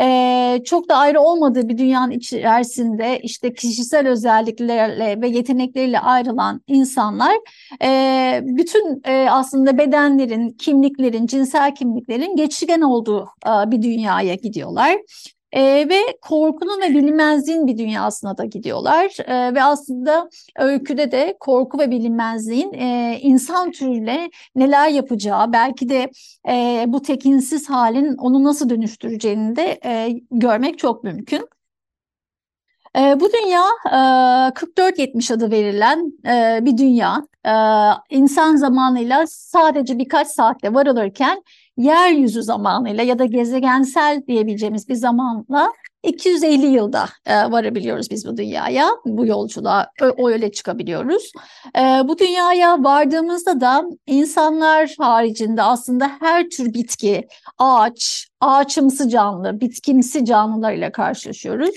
e, 0.00 0.58
çok 0.64 0.88
da 0.88 0.96
ayrı 0.96 1.20
olmadığı 1.20 1.68
bir 1.68 1.78
dünyanın 1.78 2.10
içerisinde 2.10 3.20
işte 3.22 3.54
kişisel 3.54 4.08
özelliklerle 4.08 5.20
ve 5.20 5.28
yetenekleriyle 5.28 6.00
ayrılan 6.00 6.60
insanlar 6.66 7.36
e, 7.82 8.40
bütün 8.42 9.02
e, 9.04 9.26
aslında 9.30 9.78
bedenlerin, 9.78 10.50
kimliklerin, 10.50 11.26
cinsel 11.26 11.74
kimliklerin 11.74 12.36
geçigen 12.36 12.80
olduğu 12.80 13.28
e, 13.46 13.70
bir 13.70 13.82
dünyaya 13.82 14.34
gidiyorlar. 14.34 14.96
E, 15.52 15.88
ve 15.88 16.18
korkunun 16.22 16.80
ve 16.80 16.88
bilinmezliğin 16.88 17.66
bir 17.66 17.78
dünyasına 17.78 18.38
da 18.38 18.44
gidiyorlar. 18.44 19.16
E, 19.26 19.54
ve 19.54 19.62
aslında 19.64 20.28
öyküde 20.58 21.12
de 21.12 21.36
korku 21.40 21.78
ve 21.78 21.90
bilinmezliğin 21.90 22.72
e, 22.72 23.18
insan 23.22 23.70
türüyle 23.70 24.30
neler 24.56 24.88
yapacağı, 24.88 25.52
belki 25.52 25.88
de 25.88 26.10
e, 26.48 26.84
bu 26.88 27.02
tekinsiz 27.02 27.70
halin 27.70 28.16
onu 28.16 28.44
nasıl 28.44 28.70
dönüştüreceğini 28.70 29.56
de 29.56 29.80
e, 29.84 30.20
görmek 30.30 30.78
çok 30.78 31.04
mümkün. 31.04 31.48
E, 32.96 33.20
bu 33.20 33.28
dünya 33.32 33.64
e, 33.86 34.54
4470 34.56 35.30
adı 35.30 35.50
verilen 35.50 36.12
e, 36.26 36.64
bir 36.64 36.78
dünya. 36.78 37.26
E, 37.46 37.52
insan 38.16 38.56
zamanıyla 38.56 39.26
sadece 39.26 39.98
birkaç 39.98 40.28
saatte 40.28 40.74
varılırken 40.74 41.42
yeryüzü 41.76 42.42
zamanıyla 42.42 43.04
ya 43.04 43.18
da 43.18 43.24
gezegensel 43.24 44.22
diyebileceğimiz 44.26 44.88
bir 44.88 44.94
zamanla 44.94 45.72
250 46.02 46.66
yılda 46.66 47.08
e, 47.26 47.34
varabiliyoruz 47.34 48.10
biz 48.10 48.26
bu 48.26 48.36
dünyaya, 48.36 48.90
bu 49.04 49.26
yolculuğa 49.26 49.86
o 50.16 50.28
öyle 50.28 50.52
çıkabiliyoruz. 50.52 51.32
E, 51.78 51.80
bu 51.80 52.18
dünyaya 52.18 52.84
vardığımızda 52.84 53.60
da 53.60 53.84
insanlar 54.06 54.94
haricinde 54.98 55.62
aslında 55.62 56.10
her 56.20 56.50
tür 56.50 56.74
bitki, 56.74 57.28
ağaç, 57.58 58.28
ağaçımsı 58.40 59.08
canlı, 59.08 59.60
bitkimsi 59.60 60.24
canlılarla 60.24 60.92
karşılaşıyoruz. 60.92 61.74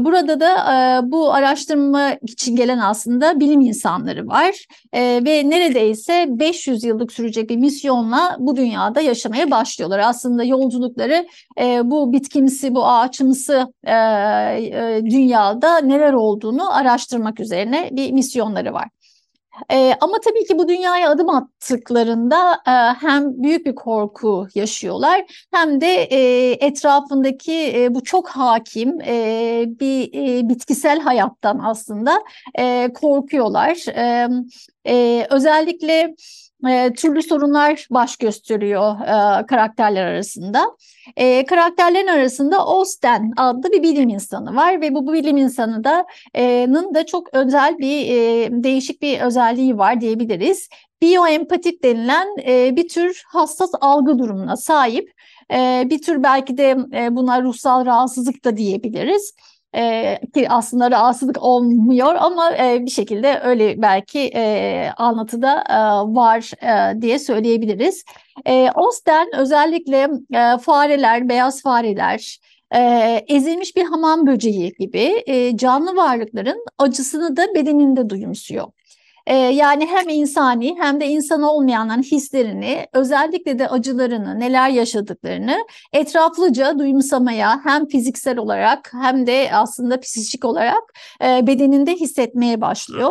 Burada 0.00 0.40
da 0.40 1.00
bu 1.04 1.32
araştırma 1.32 2.12
için 2.22 2.56
gelen 2.56 2.78
aslında 2.78 3.40
bilim 3.40 3.60
insanları 3.60 4.26
var 4.26 4.66
ve 4.94 5.50
neredeyse 5.50 6.26
500 6.28 6.84
yıllık 6.84 7.12
sürecek 7.12 7.50
bir 7.50 7.56
misyonla 7.56 8.36
bu 8.38 8.56
dünyada 8.56 9.00
yaşamaya 9.00 9.50
başlıyorlar. 9.50 9.98
Aslında 9.98 10.44
yolculukları 10.44 11.26
bu 11.84 12.12
bitkimsi, 12.12 12.74
bu 12.74 12.86
ağaçımsı 12.86 13.66
dünyada 15.04 15.78
neler 15.78 16.12
olduğunu 16.12 16.76
araştırmak 16.76 17.40
üzerine 17.40 17.88
bir 17.92 18.12
misyonları 18.12 18.72
var. 18.72 18.88
E, 19.70 19.94
ama 20.00 20.20
tabii 20.24 20.44
ki 20.44 20.58
bu 20.58 20.68
dünyaya 20.68 21.10
adım 21.10 21.28
attıklarında 21.28 22.52
e, 22.66 22.70
hem 23.06 23.42
büyük 23.42 23.66
bir 23.66 23.74
korku 23.74 24.48
yaşıyorlar 24.54 25.46
hem 25.52 25.80
de 25.80 25.94
e, 25.94 26.50
etrafındaki 26.66 27.72
e, 27.76 27.94
bu 27.94 28.02
çok 28.04 28.28
hakim 28.28 29.00
e, 29.00 29.64
bir 29.80 30.14
e, 30.14 30.48
bitkisel 30.48 31.00
hayattan 31.00 31.58
aslında 31.58 32.22
e, 32.58 32.92
korkuyorlar. 32.92 33.88
E, 33.96 34.28
e, 34.86 35.26
özellikle 35.30 36.14
e, 36.68 36.92
türlü 36.92 37.22
sorunlar 37.22 37.86
baş 37.90 38.16
gösteriyor 38.16 39.00
e, 39.00 39.46
karakterler 39.46 40.06
arasında. 40.06 40.76
E, 41.16 41.46
karakterlerin 41.46 42.06
arasında 42.06 42.66
Osten 42.66 43.32
adlı 43.36 43.72
bir 43.72 43.82
bilim 43.82 44.08
insanı 44.08 44.56
var 44.56 44.80
ve 44.80 44.94
bu, 44.94 45.12
bilim 45.12 45.36
insanı 45.36 45.84
da 45.84 46.06
e, 46.36 46.68
da 46.94 47.06
çok 47.06 47.34
özel 47.34 47.78
bir 47.78 48.06
e, 48.06 48.48
değişik 48.64 49.02
bir 49.02 49.20
özelliği 49.20 49.78
var 49.78 50.00
diyebiliriz. 50.00 50.68
Biyoempatik 51.02 51.84
denilen 51.84 52.28
e, 52.46 52.76
bir 52.76 52.88
tür 52.88 53.22
hassas 53.26 53.70
algı 53.80 54.18
durumuna 54.18 54.56
sahip. 54.56 55.12
E, 55.52 55.82
bir 55.90 56.02
tür 56.02 56.22
belki 56.22 56.58
de 56.58 56.76
e, 56.94 57.16
buna 57.16 57.42
ruhsal 57.42 57.86
rahatsızlık 57.86 58.44
da 58.44 58.56
diyebiliriz. 58.56 59.34
E, 59.74 60.18
ki 60.34 60.48
aslında 60.48 60.90
rahatsızlık 60.90 61.42
olmuyor 61.42 62.14
ama 62.14 62.56
e, 62.56 62.86
bir 62.86 62.90
şekilde 62.90 63.40
öyle 63.44 63.82
belki 63.82 64.30
e, 64.34 64.90
anlatıda 64.96 65.64
e, 65.68 65.76
var 66.14 66.50
e, 66.62 67.00
diye 67.02 67.18
söyleyebiliriz. 67.18 68.04
E, 68.46 68.70
Osten 68.74 69.28
özellikle 69.36 70.08
e, 70.34 70.58
fareler, 70.58 71.28
beyaz 71.28 71.62
fareler, 71.62 72.38
e, 72.74 72.80
ezilmiş 73.28 73.76
bir 73.76 73.84
hamam 73.84 74.26
böceği 74.26 74.72
gibi 74.78 75.22
e, 75.26 75.56
canlı 75.56 75.96
varlıkların 75.96 76.64
acısını 76.78 77.36
da 77.36 77.54
bedeninde 77.54 78.10
duyumsuyor. 78.10 78.66
E, 79.26 79.34
yani 79.34 79.86
hem 79.86 80.08
insani 80.08 80.76
hem 80.78 81.00
de 81.00 81.06
insan 81.06 81.42
olmayanların 81.42 82.02
hislerini, 82.02 82.86
özellikle 82.92 83.58
de 83.58 83.68
acılarını, 83.68 84.40
neler 84.40 84.70
yaşadıklarını 84.70 85.56
etraflıca 85.92 86.78
duyumsamaya 86.78 87.60
hem 87.64 87.86
fiziksel 87.86 88.38
olarak 88.38 88.92
hem 88.92 89.26
de 89.26 89.50
aslında 89.52 90.00
psikolojik 90.00 90.44
olarak 90.44 90.82
e, 91.24 91.46
bedeninde 91.46 91.92
hissetmeye 91.94 92.60
başlıyor. 92.60 93.10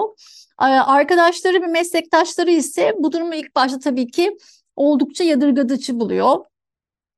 E, 0.62 0.65
arkadaşları 0.65 1.62
ve 1.62 1.67
meslektaşları 1.67 2.52
ise 2.52 2.93
bu 3.00 3.12
durumu 3.12 3.36
ilk 3.36 3.56
başta 3.56 3.80
tabii 3.80 4.08
ki 4.08 4.38
oldukça 4.76 5.24
yadırgadıcı 5.24 6.00
buluyor. 6.00 6.50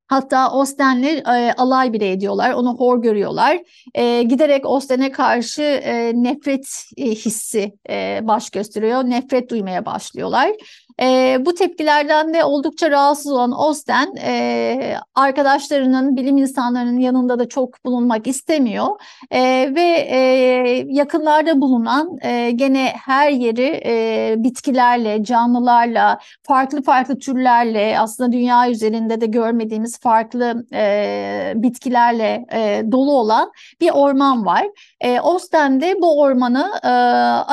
Hatta 0.08 0.52
Osten'le 0.52 1.04
e, 1.04 1.54
alay 1.58 1.94
bile 1.94 2.12
ediyorlar, 2.12 2.54
onu 2.54 2.76
hor 2.78 3.02
görüyorlar. 3.02 3.60
E, 3.96 4.24
giderek 4.24 4.66
Osten'e 4.66 5.12
karşı 5.12 5.62
e, 5.62 6.12
nefret 6.16 6.86
e, 6.98 7.10
hissi 7.10 7.74
e, 7.90 8.20
baş 8.24 8.50
gösteriyor, 8.50 9.04
nefret 9.04 9.50
duymaya 9.50 9.86
başlıyorlar. 9.86 10.52
E, 11.02 11.38
bu 11.46 11.56
tepkilerden 11.56 12.34
de 12.34 12.44
oldukça 12.44 12.92
rahatsız 12.92 13.32
olan 13.32 13.52
Osten 13.52 14.16
e, 14.16 14.96
arkadaşlarının, 15.16 16.16
bilim 16.16 16.38
insanlarının 16.38 17.00
yanında 17.00 17.40
da 17.40 17.50
çok 17.50 17.86
bulunmak 17.86 18.28
istemiyor 18.28 18.88
e, 19.32 19.42
ve 19.76 20.08
e, 20.10 20.18
yakınlarda 20.88 21.62
bulunan 21.62 22.18
e, 22.22 22.52
gene 22.52 22.94
her 23.06 23.32
yeri 23.32 23.82
e, 23.86 24.36
bitkilerle, 24.38 25.24
canlılarla, 25.24 26.20
farklı 26.44 26.82
farklı 26.82 27.20
türlerle 27.20 28.00
aslında 28.00 28.32
dünya 28.32 28.70
üzerinde 28.70 29.22
de 29.22 29.26
görmediğimiz 29.26 30.00
farklı 30.00 30.66
e, 30.74 31.54
bitkilerle 31.56 32.46
e, 32.54 32.84
dolu 32.92 33.12
olan 33.12 33.52
bir 33.82 33.90
orman 33.90 34.46
var. 34.46 34.66
E, 35.02 35.20
Osten 35.20 35.82
de 35.82 35.96
bu 36.02 36.20
ormanı 36.20 36.72
e, 36.84 36.88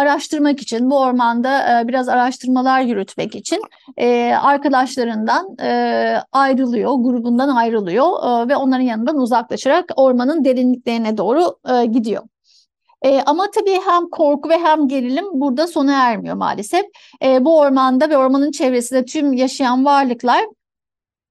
araştırmak 0.00 0.62
için, 0.62 0.90
bu 0.90 0.98
ormanda 1.00 1.81
e, 1.81 1.88
biraz 1.88 2.09
araştırmalar 2.09 2.81
yürütmek 2.81 3.29
etmek 3.30 3.34
için 3.34 3.60
e, 3.96 4.34
arkadaşlarından 4.34 5.56
e, 5.62 6.22
ayrılıyor, 6.32 6.94
grubundan 6.94 7.48
ayrılıyor 7.48 8.06
e, 8.06 8.48
ve 8.48 8.56
onların 8.56 8.84
yanından 8.84 9.16
uzaklaşarak 9.16 9.90
ormanın 9.96 10.44
derinliklerine 10.44 11.16
doğru 11.16 11.56
e, 11.68 11.86
gidiyor. 11.86 12.22
E, 13.02 13.22
ama 13.26 13.50
tabii 13.50 13.80
hem 13.86 14.10
korku 14.10 14.48
ve 14.48 14.58
hem 14.58 14.88
gerilim 14.88 15.24
burada 15.32 15.66
sona 15.66 15.92
ermiyor 15.92 16.36
maalesef. 16.36 16.84
E, 17.22 17.44
bu 17.44 17.58
ormanda 17.58 18.10
ve 18.10 18.16
ormanın 18.16 18.50
çevresinde 18.50 19.04
tüm 19.04 19.32
yaşayan 19.32 19.84
varlıklar 19.84 20.44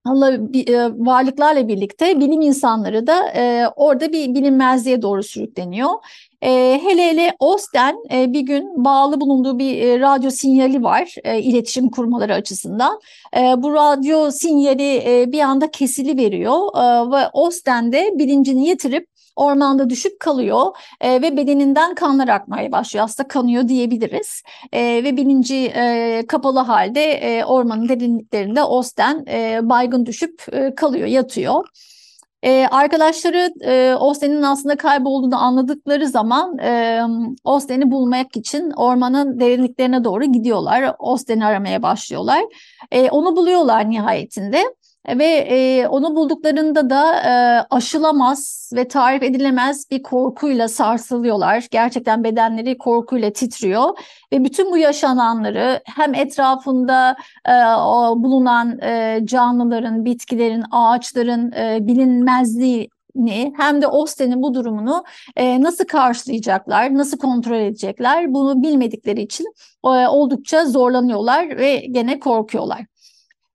varlıklarla 0.05 1.67
birlikte 1.67 2.19
bilim 2.19 2.41
insanları 2.41 3.07
da 3.07 3.29
e, 3.35 3.67
orada 3.75 4.11
bir 4.11 4.33
bilinmezliğe 4.35 5.01
doğru 5.01 5.23
sürükleniyor. 5.23 5.89
E, 6.41 6.79
hele 6.83 7.09
hele 7.09 7.35
Osten 7.39 7.97
e, 8.11 8.33
bir 8.33 8.41
gün 8.41 8.85
bağlı 8.85 9.21
bulunduğu 9.21 9.59
bir 9.59 9.81
e, 9.81 9.99
radyo 9.99 10.31
sinyali 10.31 10.83
var 10.83 11.15
e, 11.23 11.41
iletişim 11.41 11.89
kurmaları 11.89 12.33
açısından. 12.33 12.99
E, 13.37 13.39
bu 13.57 13.73
radyo 13.73 14.31
sinyali 14.31 15.03
e, 15.05 15.31
bir 15.31 15.39
anda 15.39 15.71
kesili 15.71 16.17
veriyor 16.17 16.59
e, 16.75 17.11
ve 17.11 17.29
Osten 17.33 17.91
de 17.91 18.11
bilincini 18.15 18.67
yitirip 18.67 19.07
ormanda 19.35 19.89
düşüp 19.89 20.19
kalıyor 20.19 20.65
e, 21.01 21.21
ve 21.21 21.37
bedeninden 21.37 21.95
kanlar 21.95 22.27
akmaya 22.27 22.71
başlıyor. 22.71 23.05
Aslında 23.05 23.27
kanıyor 23.27 23.67
diyebiliriz. 23.67 24.43
E, 24.73 24.81
ve 25.03 25.17
bilinci 25.17 25.55
e, 25.75 26.23
kapalı 26.27 26.59
halde 26.59 27.01
e, 27.01 27.45
ormanın 27.45 27.89
derinliklerinde 27.89 28.63
Osten 28.63 29.25
e, 29.31 29.59
baygın 29.63 30.05
düşüp 30.05 30.45
e, 30.51 30.75
kalıyor, 30.75 31.07
yatıyor. 31.07 31.65
Ee, 32.43 32.67
arkadaşları 32.71 33.53
e, 33.61 33.95
Osten'in 33.95 34.41
aslında 34.41 34.75
kaybolduğunu 34.75 35.43
anladıkları 35.43 36.07
zaman 36.07 36.57
e, 36.57 37.01
Osten'i 37.43 37.91
bulmak 37.91 38.37
için 38.37 38.71
ormanın 38.71 39.39
derinliklerine 39.39 40.03
doğru 40.03 40.23
gidiyorlar. 40.25 40.95
Osten'i 40.99 41.45
aramaya 41.45 41.81
başlıyorlar. 41.83 42.39
E, 42.91 43.09
onu 43.09 43.35
buluyorlar 43.35 43.89
nihayetinde. 43.89 44.63
Ve 45.17 45.25
e, 45.25 45.87
onu 45.87 46.15
bulduklarında 46.15 46.89
da 46.89 47.15
e, 47.15 47.31
aşılamaz 47.69 48.71
ve 48.75 48.87
tarif 48.87 49.23
edilemez 49.23 49.91
bir 49.91 50.03
korkuyla 50.03 50.67
sarsılıyorlar. 50.67 51.67
Gerçekten 51.71 52.23
bedenleri 52.23 52.77
korkuyla 52.77 53.33
titriyor 53.33 53.89
ve 54.33 54.43
bütün 54.43 54.71
bu 54.71 54.77
yaşananları 54.77 55.81
hem 55.85 56.15
etrafında 56.15 57.15
e, 57.47 57.51
bulunan 58.23 58.79
e, 58.81 59.19
canlıların, 59.23 60.05
bitkilerin, 60.05 60.63
ağaçların 60.71 61.51
e, 61.51 61.77
bilinmezliği 61.81 62.89
hem 63.57 63.81
de 63.81 63.87
Osten'in 63.87 64.41
bu 64.41 64.53
durumunu 64.53 65.03
e, 65.35 65.61
nasıl 65.61 65.85
karşılayacaklar, 65.85 66.93
nasıl 66.93 67.17
kontrol 67.17 67.59
edecekler 67.59 68.33
bunu 68.33 68.63
bilmedikleri 68.63 69.21
için 69.21 69.53
e, 69.85 69.89
oldukça 69.89 70.65
zorlanıyorlar 70.65 71.57
ve 71.57 71.75
gene 71.75 72.19
korkuyorlar. 72.19 72.85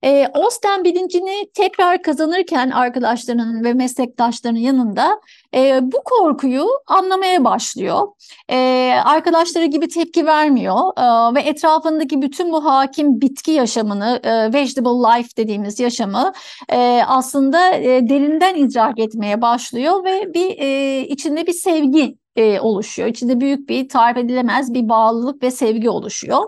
E, 0.04 0.28
Osten 0.34 0.84
bilincini 0.84 1.50
tekrar 1.54 2.02
kazanırken 2.02 2.70
arkadaşlarının 2.70 3.64
ve 3.64 3.72
meslektaşlarının 3.74 4.58
yanında 4.58 5.20
e, 5.54 5.80
bu 5.82 6.02
korkuyu 6.04 6.66
anlamaya 6.86 7.44
başlıyor. 7.44 8.08
E, 8.50 8.56
arkadaşları 9.04 9.64
gibi 9.64 9.88
tepki 9.88 10.26
vermiyor 10.26 10.76
e, 10.96 11.34
ve 11.34 11.40
etrafındaki 11.40 12.22
bütün 12.22 12.52
bu 12.52 12.64
hakim 12.64 13.20
bitki 13.20 13.50
yaşamını, 13.50 14.20
e, 14.24 14.52
vegetable 14.52 15.18
life 15.18 15.28
dediğimiz 15.36 15.80
yaşamı 15.80 16.32
e, 16.68 17.02
aslında 17.06 17.74
e, 17.74 18.08
derinden 18.08 18.54
idrak 18.54 18.98
etmeye 18.98 19.42
başlıyor 19.42 20.04
ve 20.04 20.34
bir 20.34 20.58
e, 20.58 21.00
içinde 21.08 21.46
bir 21.46 21.52
sevgi 21.52 22.16
e, 22.36 22.60
oluşuyor. 22.60 23.08
İçinde 23.08 23.40
büyük 23.40 23.68
bir 23.68 23.88
tarif 23.88 24.16
edilemez 24.16 24.74
bir 24.74 24.88
bağlılık 24.88 25.42
ve 25.42 25.50
sevgi 25.50 25.90
oluşuyor. 25.90 26.44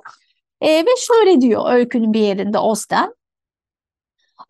E, 0.60 0.68
ve 0.68 0.90
şöyle 0.98 1.40
diyor 1.40 1.72
öykünün 1.72 2.12
bir 2.12 2.20
yerinde 2.20 2.58
Osten. 2.58 3.16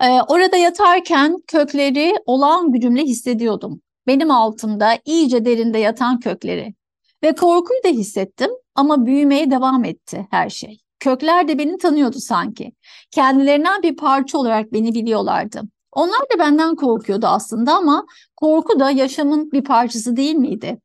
E, 0.02 0.08
orada 0.28 0.56
yatarken 0.56 1.36
kökleri 1.46 2.14
olağan 2.26 2.72
gücümle 2.72 3.02
hissediyordum. 3.02 3.80
Benim 4.06 4.30
altımda 4.30 4.98
iyice 5.04 5.44
derinde 5.44 5.78
yatan 5.78 6.20
kökleri. 6.20 6.74
Ve 7.22 7.34
korkuyu 7.34 7.84
da 7.84 7.88
hissettim 7.88 8.50
ama 8.74 9.06
büyümeye 9.06 9.50
devam 9.50 9.84
etti 9.84 10.26
her 10.30 10.50
şey. 10.50 10.80
Kökler 11.00 11.48
de 11.48 11.58
beni 11.58 11.78
tanıyordu 11.78 12.18
sanki. 12.20 12.72
Kendilerinden 13.10 13.82
bir 13.82 13.96
parça 13.96 14.38
olarak 14.38 14.72
beni 14.72 14.94
biliyorlardı. 14.94 15.62
Onlar 15.92 16.20
da 16.20 16.38
benden 16.38 16.76
korkuyordu 16.76 17.26
aslında 17.26 17.76
ama 17.76 18.06
korku 18.36 18.80
da 18.80 18.90
yaşamın 18.90 19.52
bir 19.52 19.64
parçası 19.64 20.16
değil 20.16 20.34
miydi? 20.34 20.78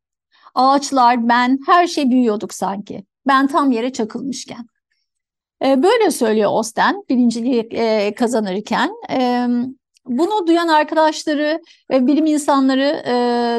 Ağaçlar, 0.55 1.29
ben, 1.29 1.59
her 1.65 1.87
şey 1.87 2.11
büyüyorduk 2.11 2.53
sanki. 2.53 3.05
Ben 3.27 3.47
tam 3.47 3.71
yere 3.71 3.93
çakılmışken. 3.93 4.65
Ee, 5.65 5.83
böyle 5.83 6.11
söylüyor 6.11 6.49
Osten 6.53 7.03
birinciliği 7.09 7.67
e, 7.71 8.13
kazanırken. 8.15 8.89
Bunu 10.05 10.47
duyan 10.47 10.67
arkadaşları 10.67 11.61
ve 11.91 12.07
bilim 12.07 12.25
insanları 12.25 13.03
e, 13.07 13.13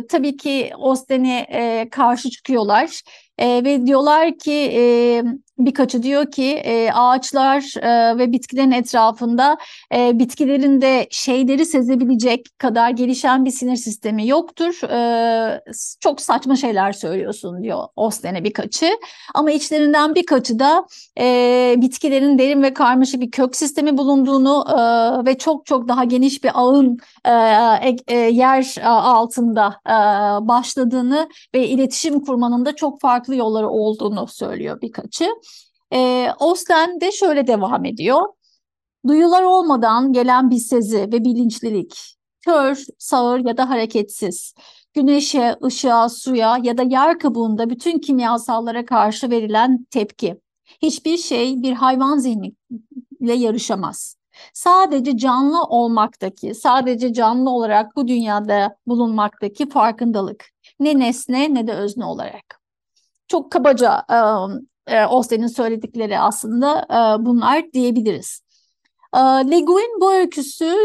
tabii 0.08 0.36
ki 0.36 0.72
Osten'e 0.78 1.38
e, 1.38 1.88
karşı 1.90 2.30
çıkıyorlar 2.30 3.02
e, 3.38 3.64
ve 3.64 3.86
diyorlar 3.86 4.38
ki 4.38 4.72
e, 4.74 5.22
birkaçı 5.58 6.02
diyor 6.02 6.30
ki 6.30 6.44
e, 6.44 6.90
ağaçlar 6.92 7.74
e, 7.82 8.18
ve 8.18 8.32
bitkilerin 8.32 8.70
etrafında 8.70 9.58
e, 9.94 10.18
bitkilerin 10.18 10.80
de 10.80 11.06
şeyleri 11.10 11.66
sezebilecek 11.66 12.58
kadar 12.58 12.90
gelişen 12.90 13.44
bir 13.44 13.50
sinir 13.50 13.76
sistemi 13.76 14.28
yoktur. 14.28 14.90
E, 14.90 15.62
çok 16.00 16.20
saçma 16.20 16.56
şeyler 16.56 16.92
söylüyorsun 16.92 17.62
diyor 17.62 17.84
Osten'e 17.96 18.44
birkaçı. 18.44 18.90
Ama 19.34 19.50
içlerinden 19.50 20.14
birkaçı 20.14 20.58
da 20.58 20.86
e, 21.18 21.74
bitkilerin 21.78 22.38
derin 22.38 22.62
ve 22.62 22.74
karmaşık 22.74 23.20
bir 23.20 23.30
kök 23.30 23.56
sistemi 23.56 23.98
bulunduğunu 23.98 24.64
e, 24.68 24.76
ve 25.26 25.38
çok 25.38 25.66
çok 25.66 25.88
daha 25.88 26.04
geniş 26.04 26.44
bir 26.44 26.50
ağın 26.54 26.98
e, 27.24 27.32
e, 28.08 28.16
yer 28.16 28.76
altında 28.84 29.80
e, 29.86 29.94
başladığını 30.48 31.28
ve 31.54 31.68
iletişim 31.68 32.20
kurmanın 32.20 32.64
da 32.64 32.76
çok 32.76 33.00
farklı 33.00 33.21
farklı 33.22 33.36
yolları 33.36 33.68
olduğunu 33.68 34.26
söylüyor 34.26 34.80
birkaçı. 34.80 35.28
E, 35.92 36.28
Osten 36.40 37.00
de 37.00 37.12
şöyle 37.12 37.46
devam 37.46 37.84
ediyor. 37.84 38.22
Duyular 39.06 39.42
olmadan 39.42 40.12
gelen 40.12 40.50
bir 40.50 40.58
sezi 40.58 40.98
ve 40.98 41.24
bilinçlilik, 41.24 42.16
kör, 42.40 42.84
sağır 42.98 43.46
ya 43.46 43.56
da 43.56 43.70
hareketsiz, 43.70 44.54
güneşe, 44.94 45.56
ışığa, 45.64 46.08
suya 46.08 46.58
ya 46.62 46.78
da 46.78 46.82
yer 46.82 47.18
kabuğunda 47.18 47.70
bütün 47.70 47.98
kimyasallara 47.98 48.84
karşı 48.84 49.30
verilen 49.30 49.86
tepki. 49.90 50.40
Hiçbir 50.82 51.16
şey 51.16 51.62
bir 51.62 51.72
hayvan 51.72 52.18
zihniyle 52.18 53.34
yarışamaz. 53.34 54.16
Sadece 54.54 55.16
canlı 55.16 55.62
olmaktaki, 55.62 56.54
sadece 56.54 57.12
canlı 57.12 57.50
olarak 57.50 57.96
bu 57.96 58.08
dünyada 58.08 58.76
bulunmaktaki 58.86 59.68
farkındalık. 59.68 60.44
Ne 60.80 60.98
nesne 60.98 61.54
ne 61.54 61.66
de 61.66 61.72
özne 61.72 62.04
olarak. 62.04 62.61
Çok 63.32 63.52
kabaca 63.52 64.04
e, 64.86 64.98
Austen'in 64.98 65.46
söyledikleri 65.46 66.18
aslında 66.18 66.86
e, 66.90 67.24
bunlar 67.24 67.72
diyebiliriz. 67.72 68.42
E, 69.14 69.18
Le 69.18 69.60
Guin 69.60 70.00
bu 70.00 70.12
öyküsü 70.12 70.76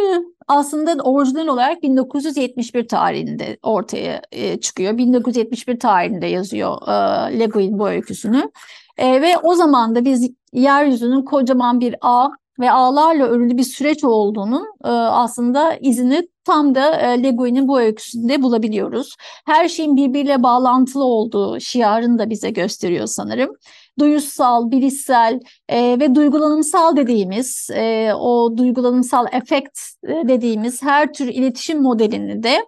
aslında 0.48 1.04
orijinal 1.04 1.48
olarak 1.48 1.84
1971 1.84 2.88
tarihinde 2.88 3.58
ortaya 3.64 4.22
e, 4.32 4.60
çıkıyor. 4.60 4.98
1971 4.98 5.80
tarihinde 5.80 6.26
yazıyor 6.26 6.88
e, 6.88 7.40
Le 7.40 7.46
Guin 7.46 7.80
bu 7.80 7.90
öyküsünü. 7.90 8.52
E, 8.98 9.22
ve 9.22 9.38
o 9.38 9.56
zaman 9.56 9.96
da 9.96 10.06
biz 10.06 10.32
yeryüzünün 10.54 11.22
kocaman 11.22 11.80
bir 11.80 11.96
ağ 12.02 12.30
ve 12.60 12.72
ağlarla 12.72 13.26
örülü 13.26 13.58
bir 13.58 13.64
süreç 13.64 14.04
olduğunun 14.04 14.66
e, 14.86 14.88
aslında 14.90 15.76
izini 15.76 16.28
tam 16.46 16.76
da 16.76 16.96
e, 16.96 17.24
Le 17.24 17.32
Guin'in 17.32 17.68
bu 17.68 17.80
öyküsünde 17.80 18.42
bulabiliyoruz. 18.42 19.16
Her 19.46 19.68
şeyin 19.68 19.96
birbiriyle 19.96 20.44
bağlantılı 20.44 21.04
olduğu 21.04 21.60
şiarını 21.60 22.20
da 22.20 22.30
bize 22.30 22.50
gösteriyor 22.50 23.08
sanırım. 23.08 23.56
Duyusal, 24.00 24.72
bilişsel 24.72 25.40
e, 25.70 26.00
ve 26.00 26.16
duygulanımsal 26.16 26.96
dediğimiz, 26.96 27.70
e, 27.74 28.14
o 28.14 28.58
duygulanımsal 28.58 29.26
efekt 29.32 29.80
e, 30.04 30.28
dediğimiz 30.28 30.84
her 30.84 31.14
tür 31.14 31.28
iletişim 31.28 31.82
modelini 31.82 32.44
de 32.44 32.66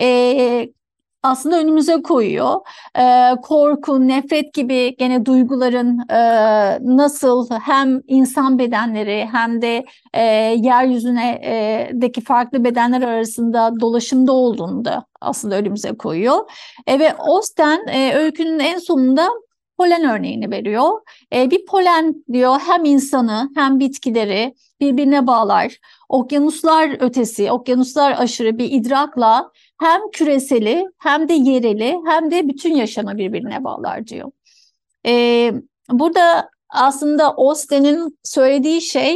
e, 0.00 0.68
aslında 1.22 1.58
önümüze 1.58 2.02
koyuyor. 2.02 2.60
E, 2.98 3.34
korku, 3.42 4.08
nefret 4.08 4.54
gibi 4.54 4.96
gene 4.98 5.26
duyguların 5.26 5.98
e, 6.10 6.18
nasıl 6.96 7.50
hem 7.50 8.00
insan 8.06 8.58
bedenleri 8.58 9.28
hem 9.32 9.62
de 9.62 9.84
e, 10.14 10.22
yeryüzüne 10.56 11.30
e, 11.44 11.90
deki 11.92 12.20
farklı 12.20 12.64
bedenler 12.64 13.02
arasında 13.02 13.72
dolaşımda 13.80 14.32
olduğunu 14.32 14.84
da 14.84 15.06
aslında 15.20 15.56
önümüze 15.56 15.92
koyuyor. 15.92 16.50
E, 16.86 16.98
ve 16.98 17.14
Osten 17.14 17.86
e, 17.86 18.14
öykünün 18.14 18.58
en 18.58 18.78
sonunda 18.78 19.28
polen 19.78 20.04
örneğini 20.04 20.50
veriyor. 20.50 21.00
E, 21.34 21.50
bir 21.50 21.66
polen 21.66 22.14
diyor 22.32 22.56
hem 22.66 22.84
insanı 22.84 23.50
hem 23.54 23.80
bitkileri 23.80 24.54
birbirine 24.80 25.26
bağlar. 25.26 25.78
Okyanuslar 26.08 26.96
ötesi, 27.00 27.52
okyanuslar 27.52 28.14
aşırı 28.18 28.58
bir 28.58 28.70
idrakla 28.70 29.50
hem 29.82 30.00
küreseli 30.12 30.84
hem 30.98 31.28
de 31.28 31.32
yereli 31.32 32.00
hem 32.06 32.30
de 32.30 32.48
bütün 32.48 32.74
yaşamı 32.74 33.16
birbirine 33.16 33.64
bağlar 33.64 34.06
diyor. 34.06 34.30
E, 35.06 35.52
burada 35.90 36.50
aslında 36.68 37.34
Osten'in 37.34 38.18
söylediği 38.22 38.80
şey 38.80 39.14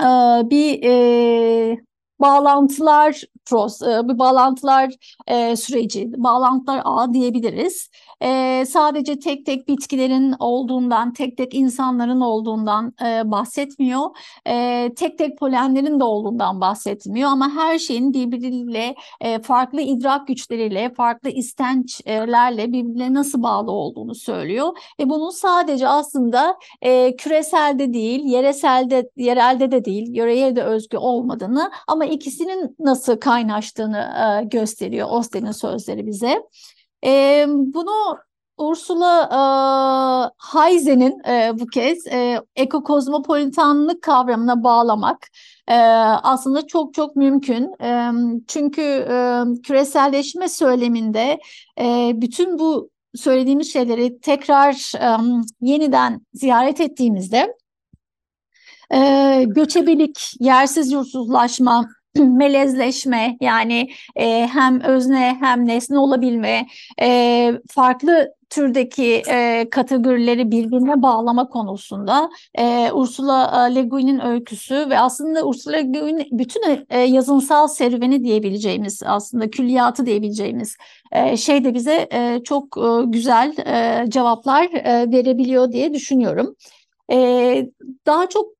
e, 0.00 0.06
bir 0.50 0.82
e, 0.84 1.76
bağlantılar 2.20 3.22
pros, 3.50 3.82
e, 3.82 4.08
bir 4.08 4.18
bağlantılar 4.18 4.90
e, 5.26 5.56
süreci, 5.56 6.12
bağlantılar 6.16 6.82
ağı 6.84 7.14
diyebiliriz. 7.14 7.90
E, 8.22 8.64
sadece 8.68 9.18
tek 9.18 9.46
tek 9.46 9.68
bitkilerin 9.68 10.34
olduğundan, 10.38 11.12
tek 11.12 11.36
tek 11.36 11.54
insanların 11.54 12.20
olduğundan 12.20 12.94
e, 13.04 13.30
bahsetmiyor. 13.30 14.10
E, 14.46 14.88
tek 14.96 15.18
tek 15.18 15.38
polenlerin 15.38 16.00
de 16.00 16.04
olduğundan 16.04 16.60
bahsetmiyor 16.60 17.30
ama 17.30 17.50
her 17.50 17.78
şeyin 17.78 18.12
birbiriyle 18.12 18.94
e, 19.20 19.42
farklı 19.42 19.80
idrak 19.80 20.26
güçleriyle, 20.26 20.94
farklı 20.94 21.30
istençlerle 21.30 22.72
birbirine 22.72 23.14
nasıl 23.14 23.42
bağlı 23.42 23.70
olduğunu 23.70 24.14
söylüyor. 24.14 24.76
Ve 25.00 25.10
bunun 25.10 25.30
sadece 25.30 25.88
aslında 25.88 26.56
e, 26.82 27.16
küreselde 27.16 27.92
değil, 27.92 28.20
yereselde, 28.24 29.10
yerelde 29.16 29.70
de 29.70 29.84
değil, 29.84 30.14
yöreye 30.14 30.56
de 30.56 30.62
özgü 30.62 30.96
olmadığını 30.96 31.70
ama 31.86 32.04
ikisinin 32.04 32.76
nasıl 32.80 33.16
kaynaştığını 33.40 33.98
e, 33.98 34.44
gösteriyor 34.44 35.08
Osten'in 35.10 35.52
sözleri 35.52 36.06
bize. 36.06 36.42
E, 37.04 37.44
bunu 37.48 38.18
Ursula 38.58 39.22
e, 39.22 39.40
Heisen'in 40.58 41.28
e, 41.28 41.52
bu 41.60 41.66
kez 41.66 42.06
e, 42.06 42.40
ekokozmopolitanlık 42.56 44.02
kavramına 44.02 44.64
bağlamak 44.64 45.28
e, 45.68 45.74
aslında 46.22 46.66
çok 46.66 46.94
çok 46.94 47.16
mümkün. 47.16 47.82
E, 47.82 48.10
çünkü 48.48 48.82
e, 48.82 49.44
küreselleşme 49.62 50.48
söyleminde 50.48 51.40
e, 51.80 52.12
bütün 52.14 52.58
bu 52.58 52.90
söylediğimiz 53.14 53.72
şeyleri 53.72 54.20
tekrar 54.20 54.92
e, 55.00 55.08
yeniden 55.60 56.20
ziyaret 56.34 56.80
ettiğimizde 56.80 57.56
e, 58.94 59.44
göçebelik, 59.46 60.32
yersiz 60.40 60.92
yursuzlaşma, 60.92 61.88
melezleşme 62.18 63.36
yani 63.40 63.90
e, 64.16 64.46
hem 64.52 64.80
özne 64.80 65.36
hem 65.40 65.66
nesne 65.66 65.98
olabilme, 65.98 66.66
e, 67.00 67.52
farklı 67.70 68.34
türdeki 68.50 69.22
e, 69.28 69.70
kategorileri 69.70 70.50
birbirine 70.50 71.02
bağlama 71.02 71.48
konusunda 71.48 72.30
e, 72.58 72.92
Ursula 72.92 73.64
Le 73.64 73.82
Guin'in 73.82 74.20
öyküsü 74.20 74.90
ve 74.90 74.98
aslında 74.98 75.42
Ursula 75.42 75.76
Le 75.76 75.82
Guin 75.82 76.28
bütün 76.32 76.86
e, 76.90 76.98
yazınsal 76.98 77.68
serüveni 77.68 78.24
diyebileceğimiz 78.24 79.02
aslında 79.06 79.50
külliyatı 79.50 80.06
diyebileceğimiz 80.06 80.76
e, 81.12 81.36
şey 81.36 81.64
de 81.64 81.74
bize 81.74 82.08
e, 82.12 82.40
çok 82.44 82.76
e, 82.76 83.04
güzel 83.06 83.54
e, 83.58 84.10
cevaplar 84.10 84.64
e, 84.64 85.10
verebiliyor 85.12 85.72
diye 85.72 85.94
düşünüyorum. 85.94 86.56
E, 87.12 87.66
daha 88.06 88.28
çok 88.28 88.59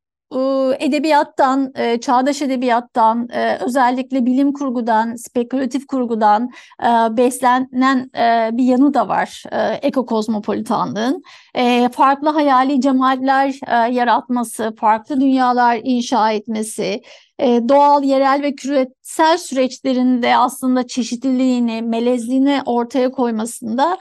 edebiyattan, 0.79 1.73
çağdaş 2.01 2.43
edebiyattan, 2.43 3.29
özellikle 3.61 4.27
bilim 4.27 4.53
kurgudan, 4.53 5.15
spekülatif 5.17 5.87
kurgudan 5.87 6.51
beslenen 7.11 8.11
bir 8.59 8.65
yanı 8.65 8.95
da 8.95 9.09
var 9.09 9.43
ekokozmopolitanlığın. 9.83 11.23
Farklı 11.93 12.29
hayali 12.29 12.81
cemaatler 12.81 13.55
yaratması, 13.91 14.75
farklı 14.81 15.21
dünyalar 15.21 15.81
inşa 15.85 16.33
etmesi, 16.33 17.03
doğal, 17.69 18.05
yerel 18.05 18.43
ve 18.43 18.55
küresel 18.55 19.39
süreçlerinde 19.39 20.37
aslında 20.37 20.87
çeşitliliğini, 20.87 21.83
melezliğini 21.83 22.61
ortaya 22.67 23.11
koymasında 23.11 23.99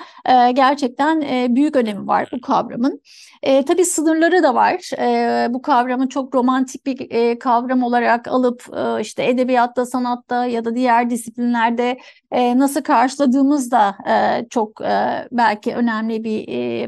gerçekten 0.54 1.22
büyük 1.56 1.76
önemi 1.76 2.08
var 2.08 2.30
bu 2.34 2.42
kavramın. 2.42 3.02
E, 3.44 3.66
tabii 3.66 3.86
sınırları 3.86 4.44
da 4.44 4.56
var. 4.56 4.92
E, 5.00 5.54
bu 5.54 5.62
kavramı 5.62 6.10
çok 6.10 6.36
romantik 6.36 6.86
bir 6.86 7.12
e, 7.12 7.40
kavram 7.40 7.84
olarak 7.84 8.28
alıp 8.28 8.66
e, 8.78 9.02
işte 9.02 9.30
edebiyatta, 9.30 9.86
sanatta 9.86 10.46
ya 10.46 10.66
da 10.66 10.76
diğer 10.76 11.10
disiplinlerde 11.10 12.00
e, 12.32 12.60
nasıl 12.60 12.82
karşıladığımız 12.82 13.72
da 13.72 13.96
e, 14.10 14.48
çok 14.50 14.82
e, 14.82 15.28
belki 15.32 15.76
önemli 15.76 16.24
bir 16.24 16.48
e, 16.48 16.88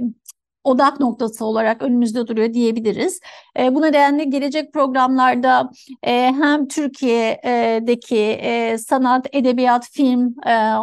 odak 0.63 0.99
noktası 0.99 1.45
olarak 1.45 1.81
önümüzde 1.81 2.27
duruyor 2.27 2.53
diyebiliriz. 2.53 3.19
E, 3.59 3.75
bu 3.75 3.81
nedenle 3.81 4.23
gelecek 4.23 4.73
programlarda 4.73 5.71
e, 6.03 6.11
hem 6.25 6.67
Türkiye'deki 6.67 8.19
e, 8.19 8.77
sanat, 8.77 9.27
edebiyat, 9.31 9.89
film 9.91 10.35
e, 10.47 10.75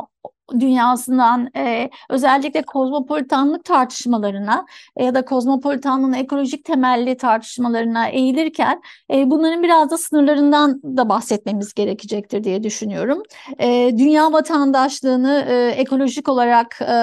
dünyasından 0.61 1.51
e, 1.57 1.91
özellikle 2.11 2.63
kozmopolitanlık 2.63 3.65
tartışmalarına 3.65 4.67
e, 4.97 5.05
ya 5.05 5.15
da 5.15 5.25
kozmopolitanlığın 5.25 6.13
ekolojik 6.13 6.65
temelli 6.65 7.17
tartışmalarına 7.17 8.09
eğilirken 8.09 8.83
e, 9.13 9.31
bunların 9.31 9.63
biraz 9.63 9.91
da 9.91 9.99
sınırlarından 9.99 10.83
da 10.83 11.09
bahsetmemiz 11.09 11.75
gerekecektir 11.75 12.45
diye 12.45 12.63
düşünüyorum. 12.63 13.23
E, 13.59 13.91
dünya 13.99 14.33
vatandaşlığını 14.33 15.47
e, 15.49 15.69
ekolojik 15.69 16.29
olarak 16.29 16.81
e, 16.83 16.95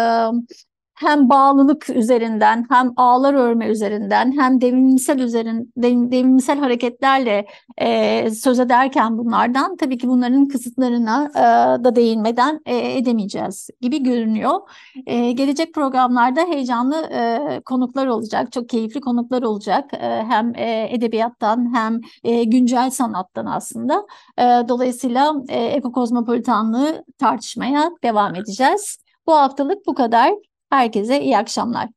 hem 0.95 1.29
bağlılık 1.29 1.89
üzerinden 1.89 2.65
hem 2.69 2.93
ağlar 2.97 3.33
örme 3.33 3.67
üzerinden 3.67 4.39
hem 4.39 4.61
devrimsel 4.61 5.19
üzerin 5.19 5.73
devrimsel 6.11 6.59
hareketlerle 6.59 7.45
e, 7.77 8.29
söz 8.31 8.59
ederken 8.59 9.17
bunlardan 9.17 9.75
tabii 9.75 9.97
ki 9.97 10.07
bunların 10.07 10.47
kısıtlarına 10.47 11.31
e, 11.35 11.83
da 11.83 11.95
değinmeden 11.95 12.61
e, 12.65 12.97
edemeyeceğiz 12.97 13.69
gibi 13.81 14.03
görünüyor. 14.03 14.59
E, 15.05 15.31
gelecek 15.31 15.73
programlarda 15.73 16.41
heyecanlı 16.41 16.95
e, 16.95 17.61
konuklar 17.65 18.07
olacak, 18.07 18.51
çok 18.51 18.69
keyifli 18.69 19.01
konuklar 19.01 19.43
olacak. 19.43 19.93
E, 19.93 20.23
hem 20.29 20.55
e, 20.55 20.87
edebiyattan 20.91 21.75
hem 21.75 22.01
e, 22.23 22.43
güncel 22.43 22.89
sanattan 22.89 23.45
aslında. 23.45 24.05
E, 24.37 24.43
dolayısıyla 24.43 25.33
e, 25.49 25.65
ekokozmopolitanlığı 25.65 27.03
tartışmaya 27.17 27.91
devam 28.03 28.35
edeceğiz. 28.35 28.97
Bu 29.27 29.33
haftalık 29.33 29.87
bu 29.87 29.93
kadar. 29.93 30.33
Herkese 30.69 31.21
iyi 31.21 31.37
akşamlar. 31.37 31.89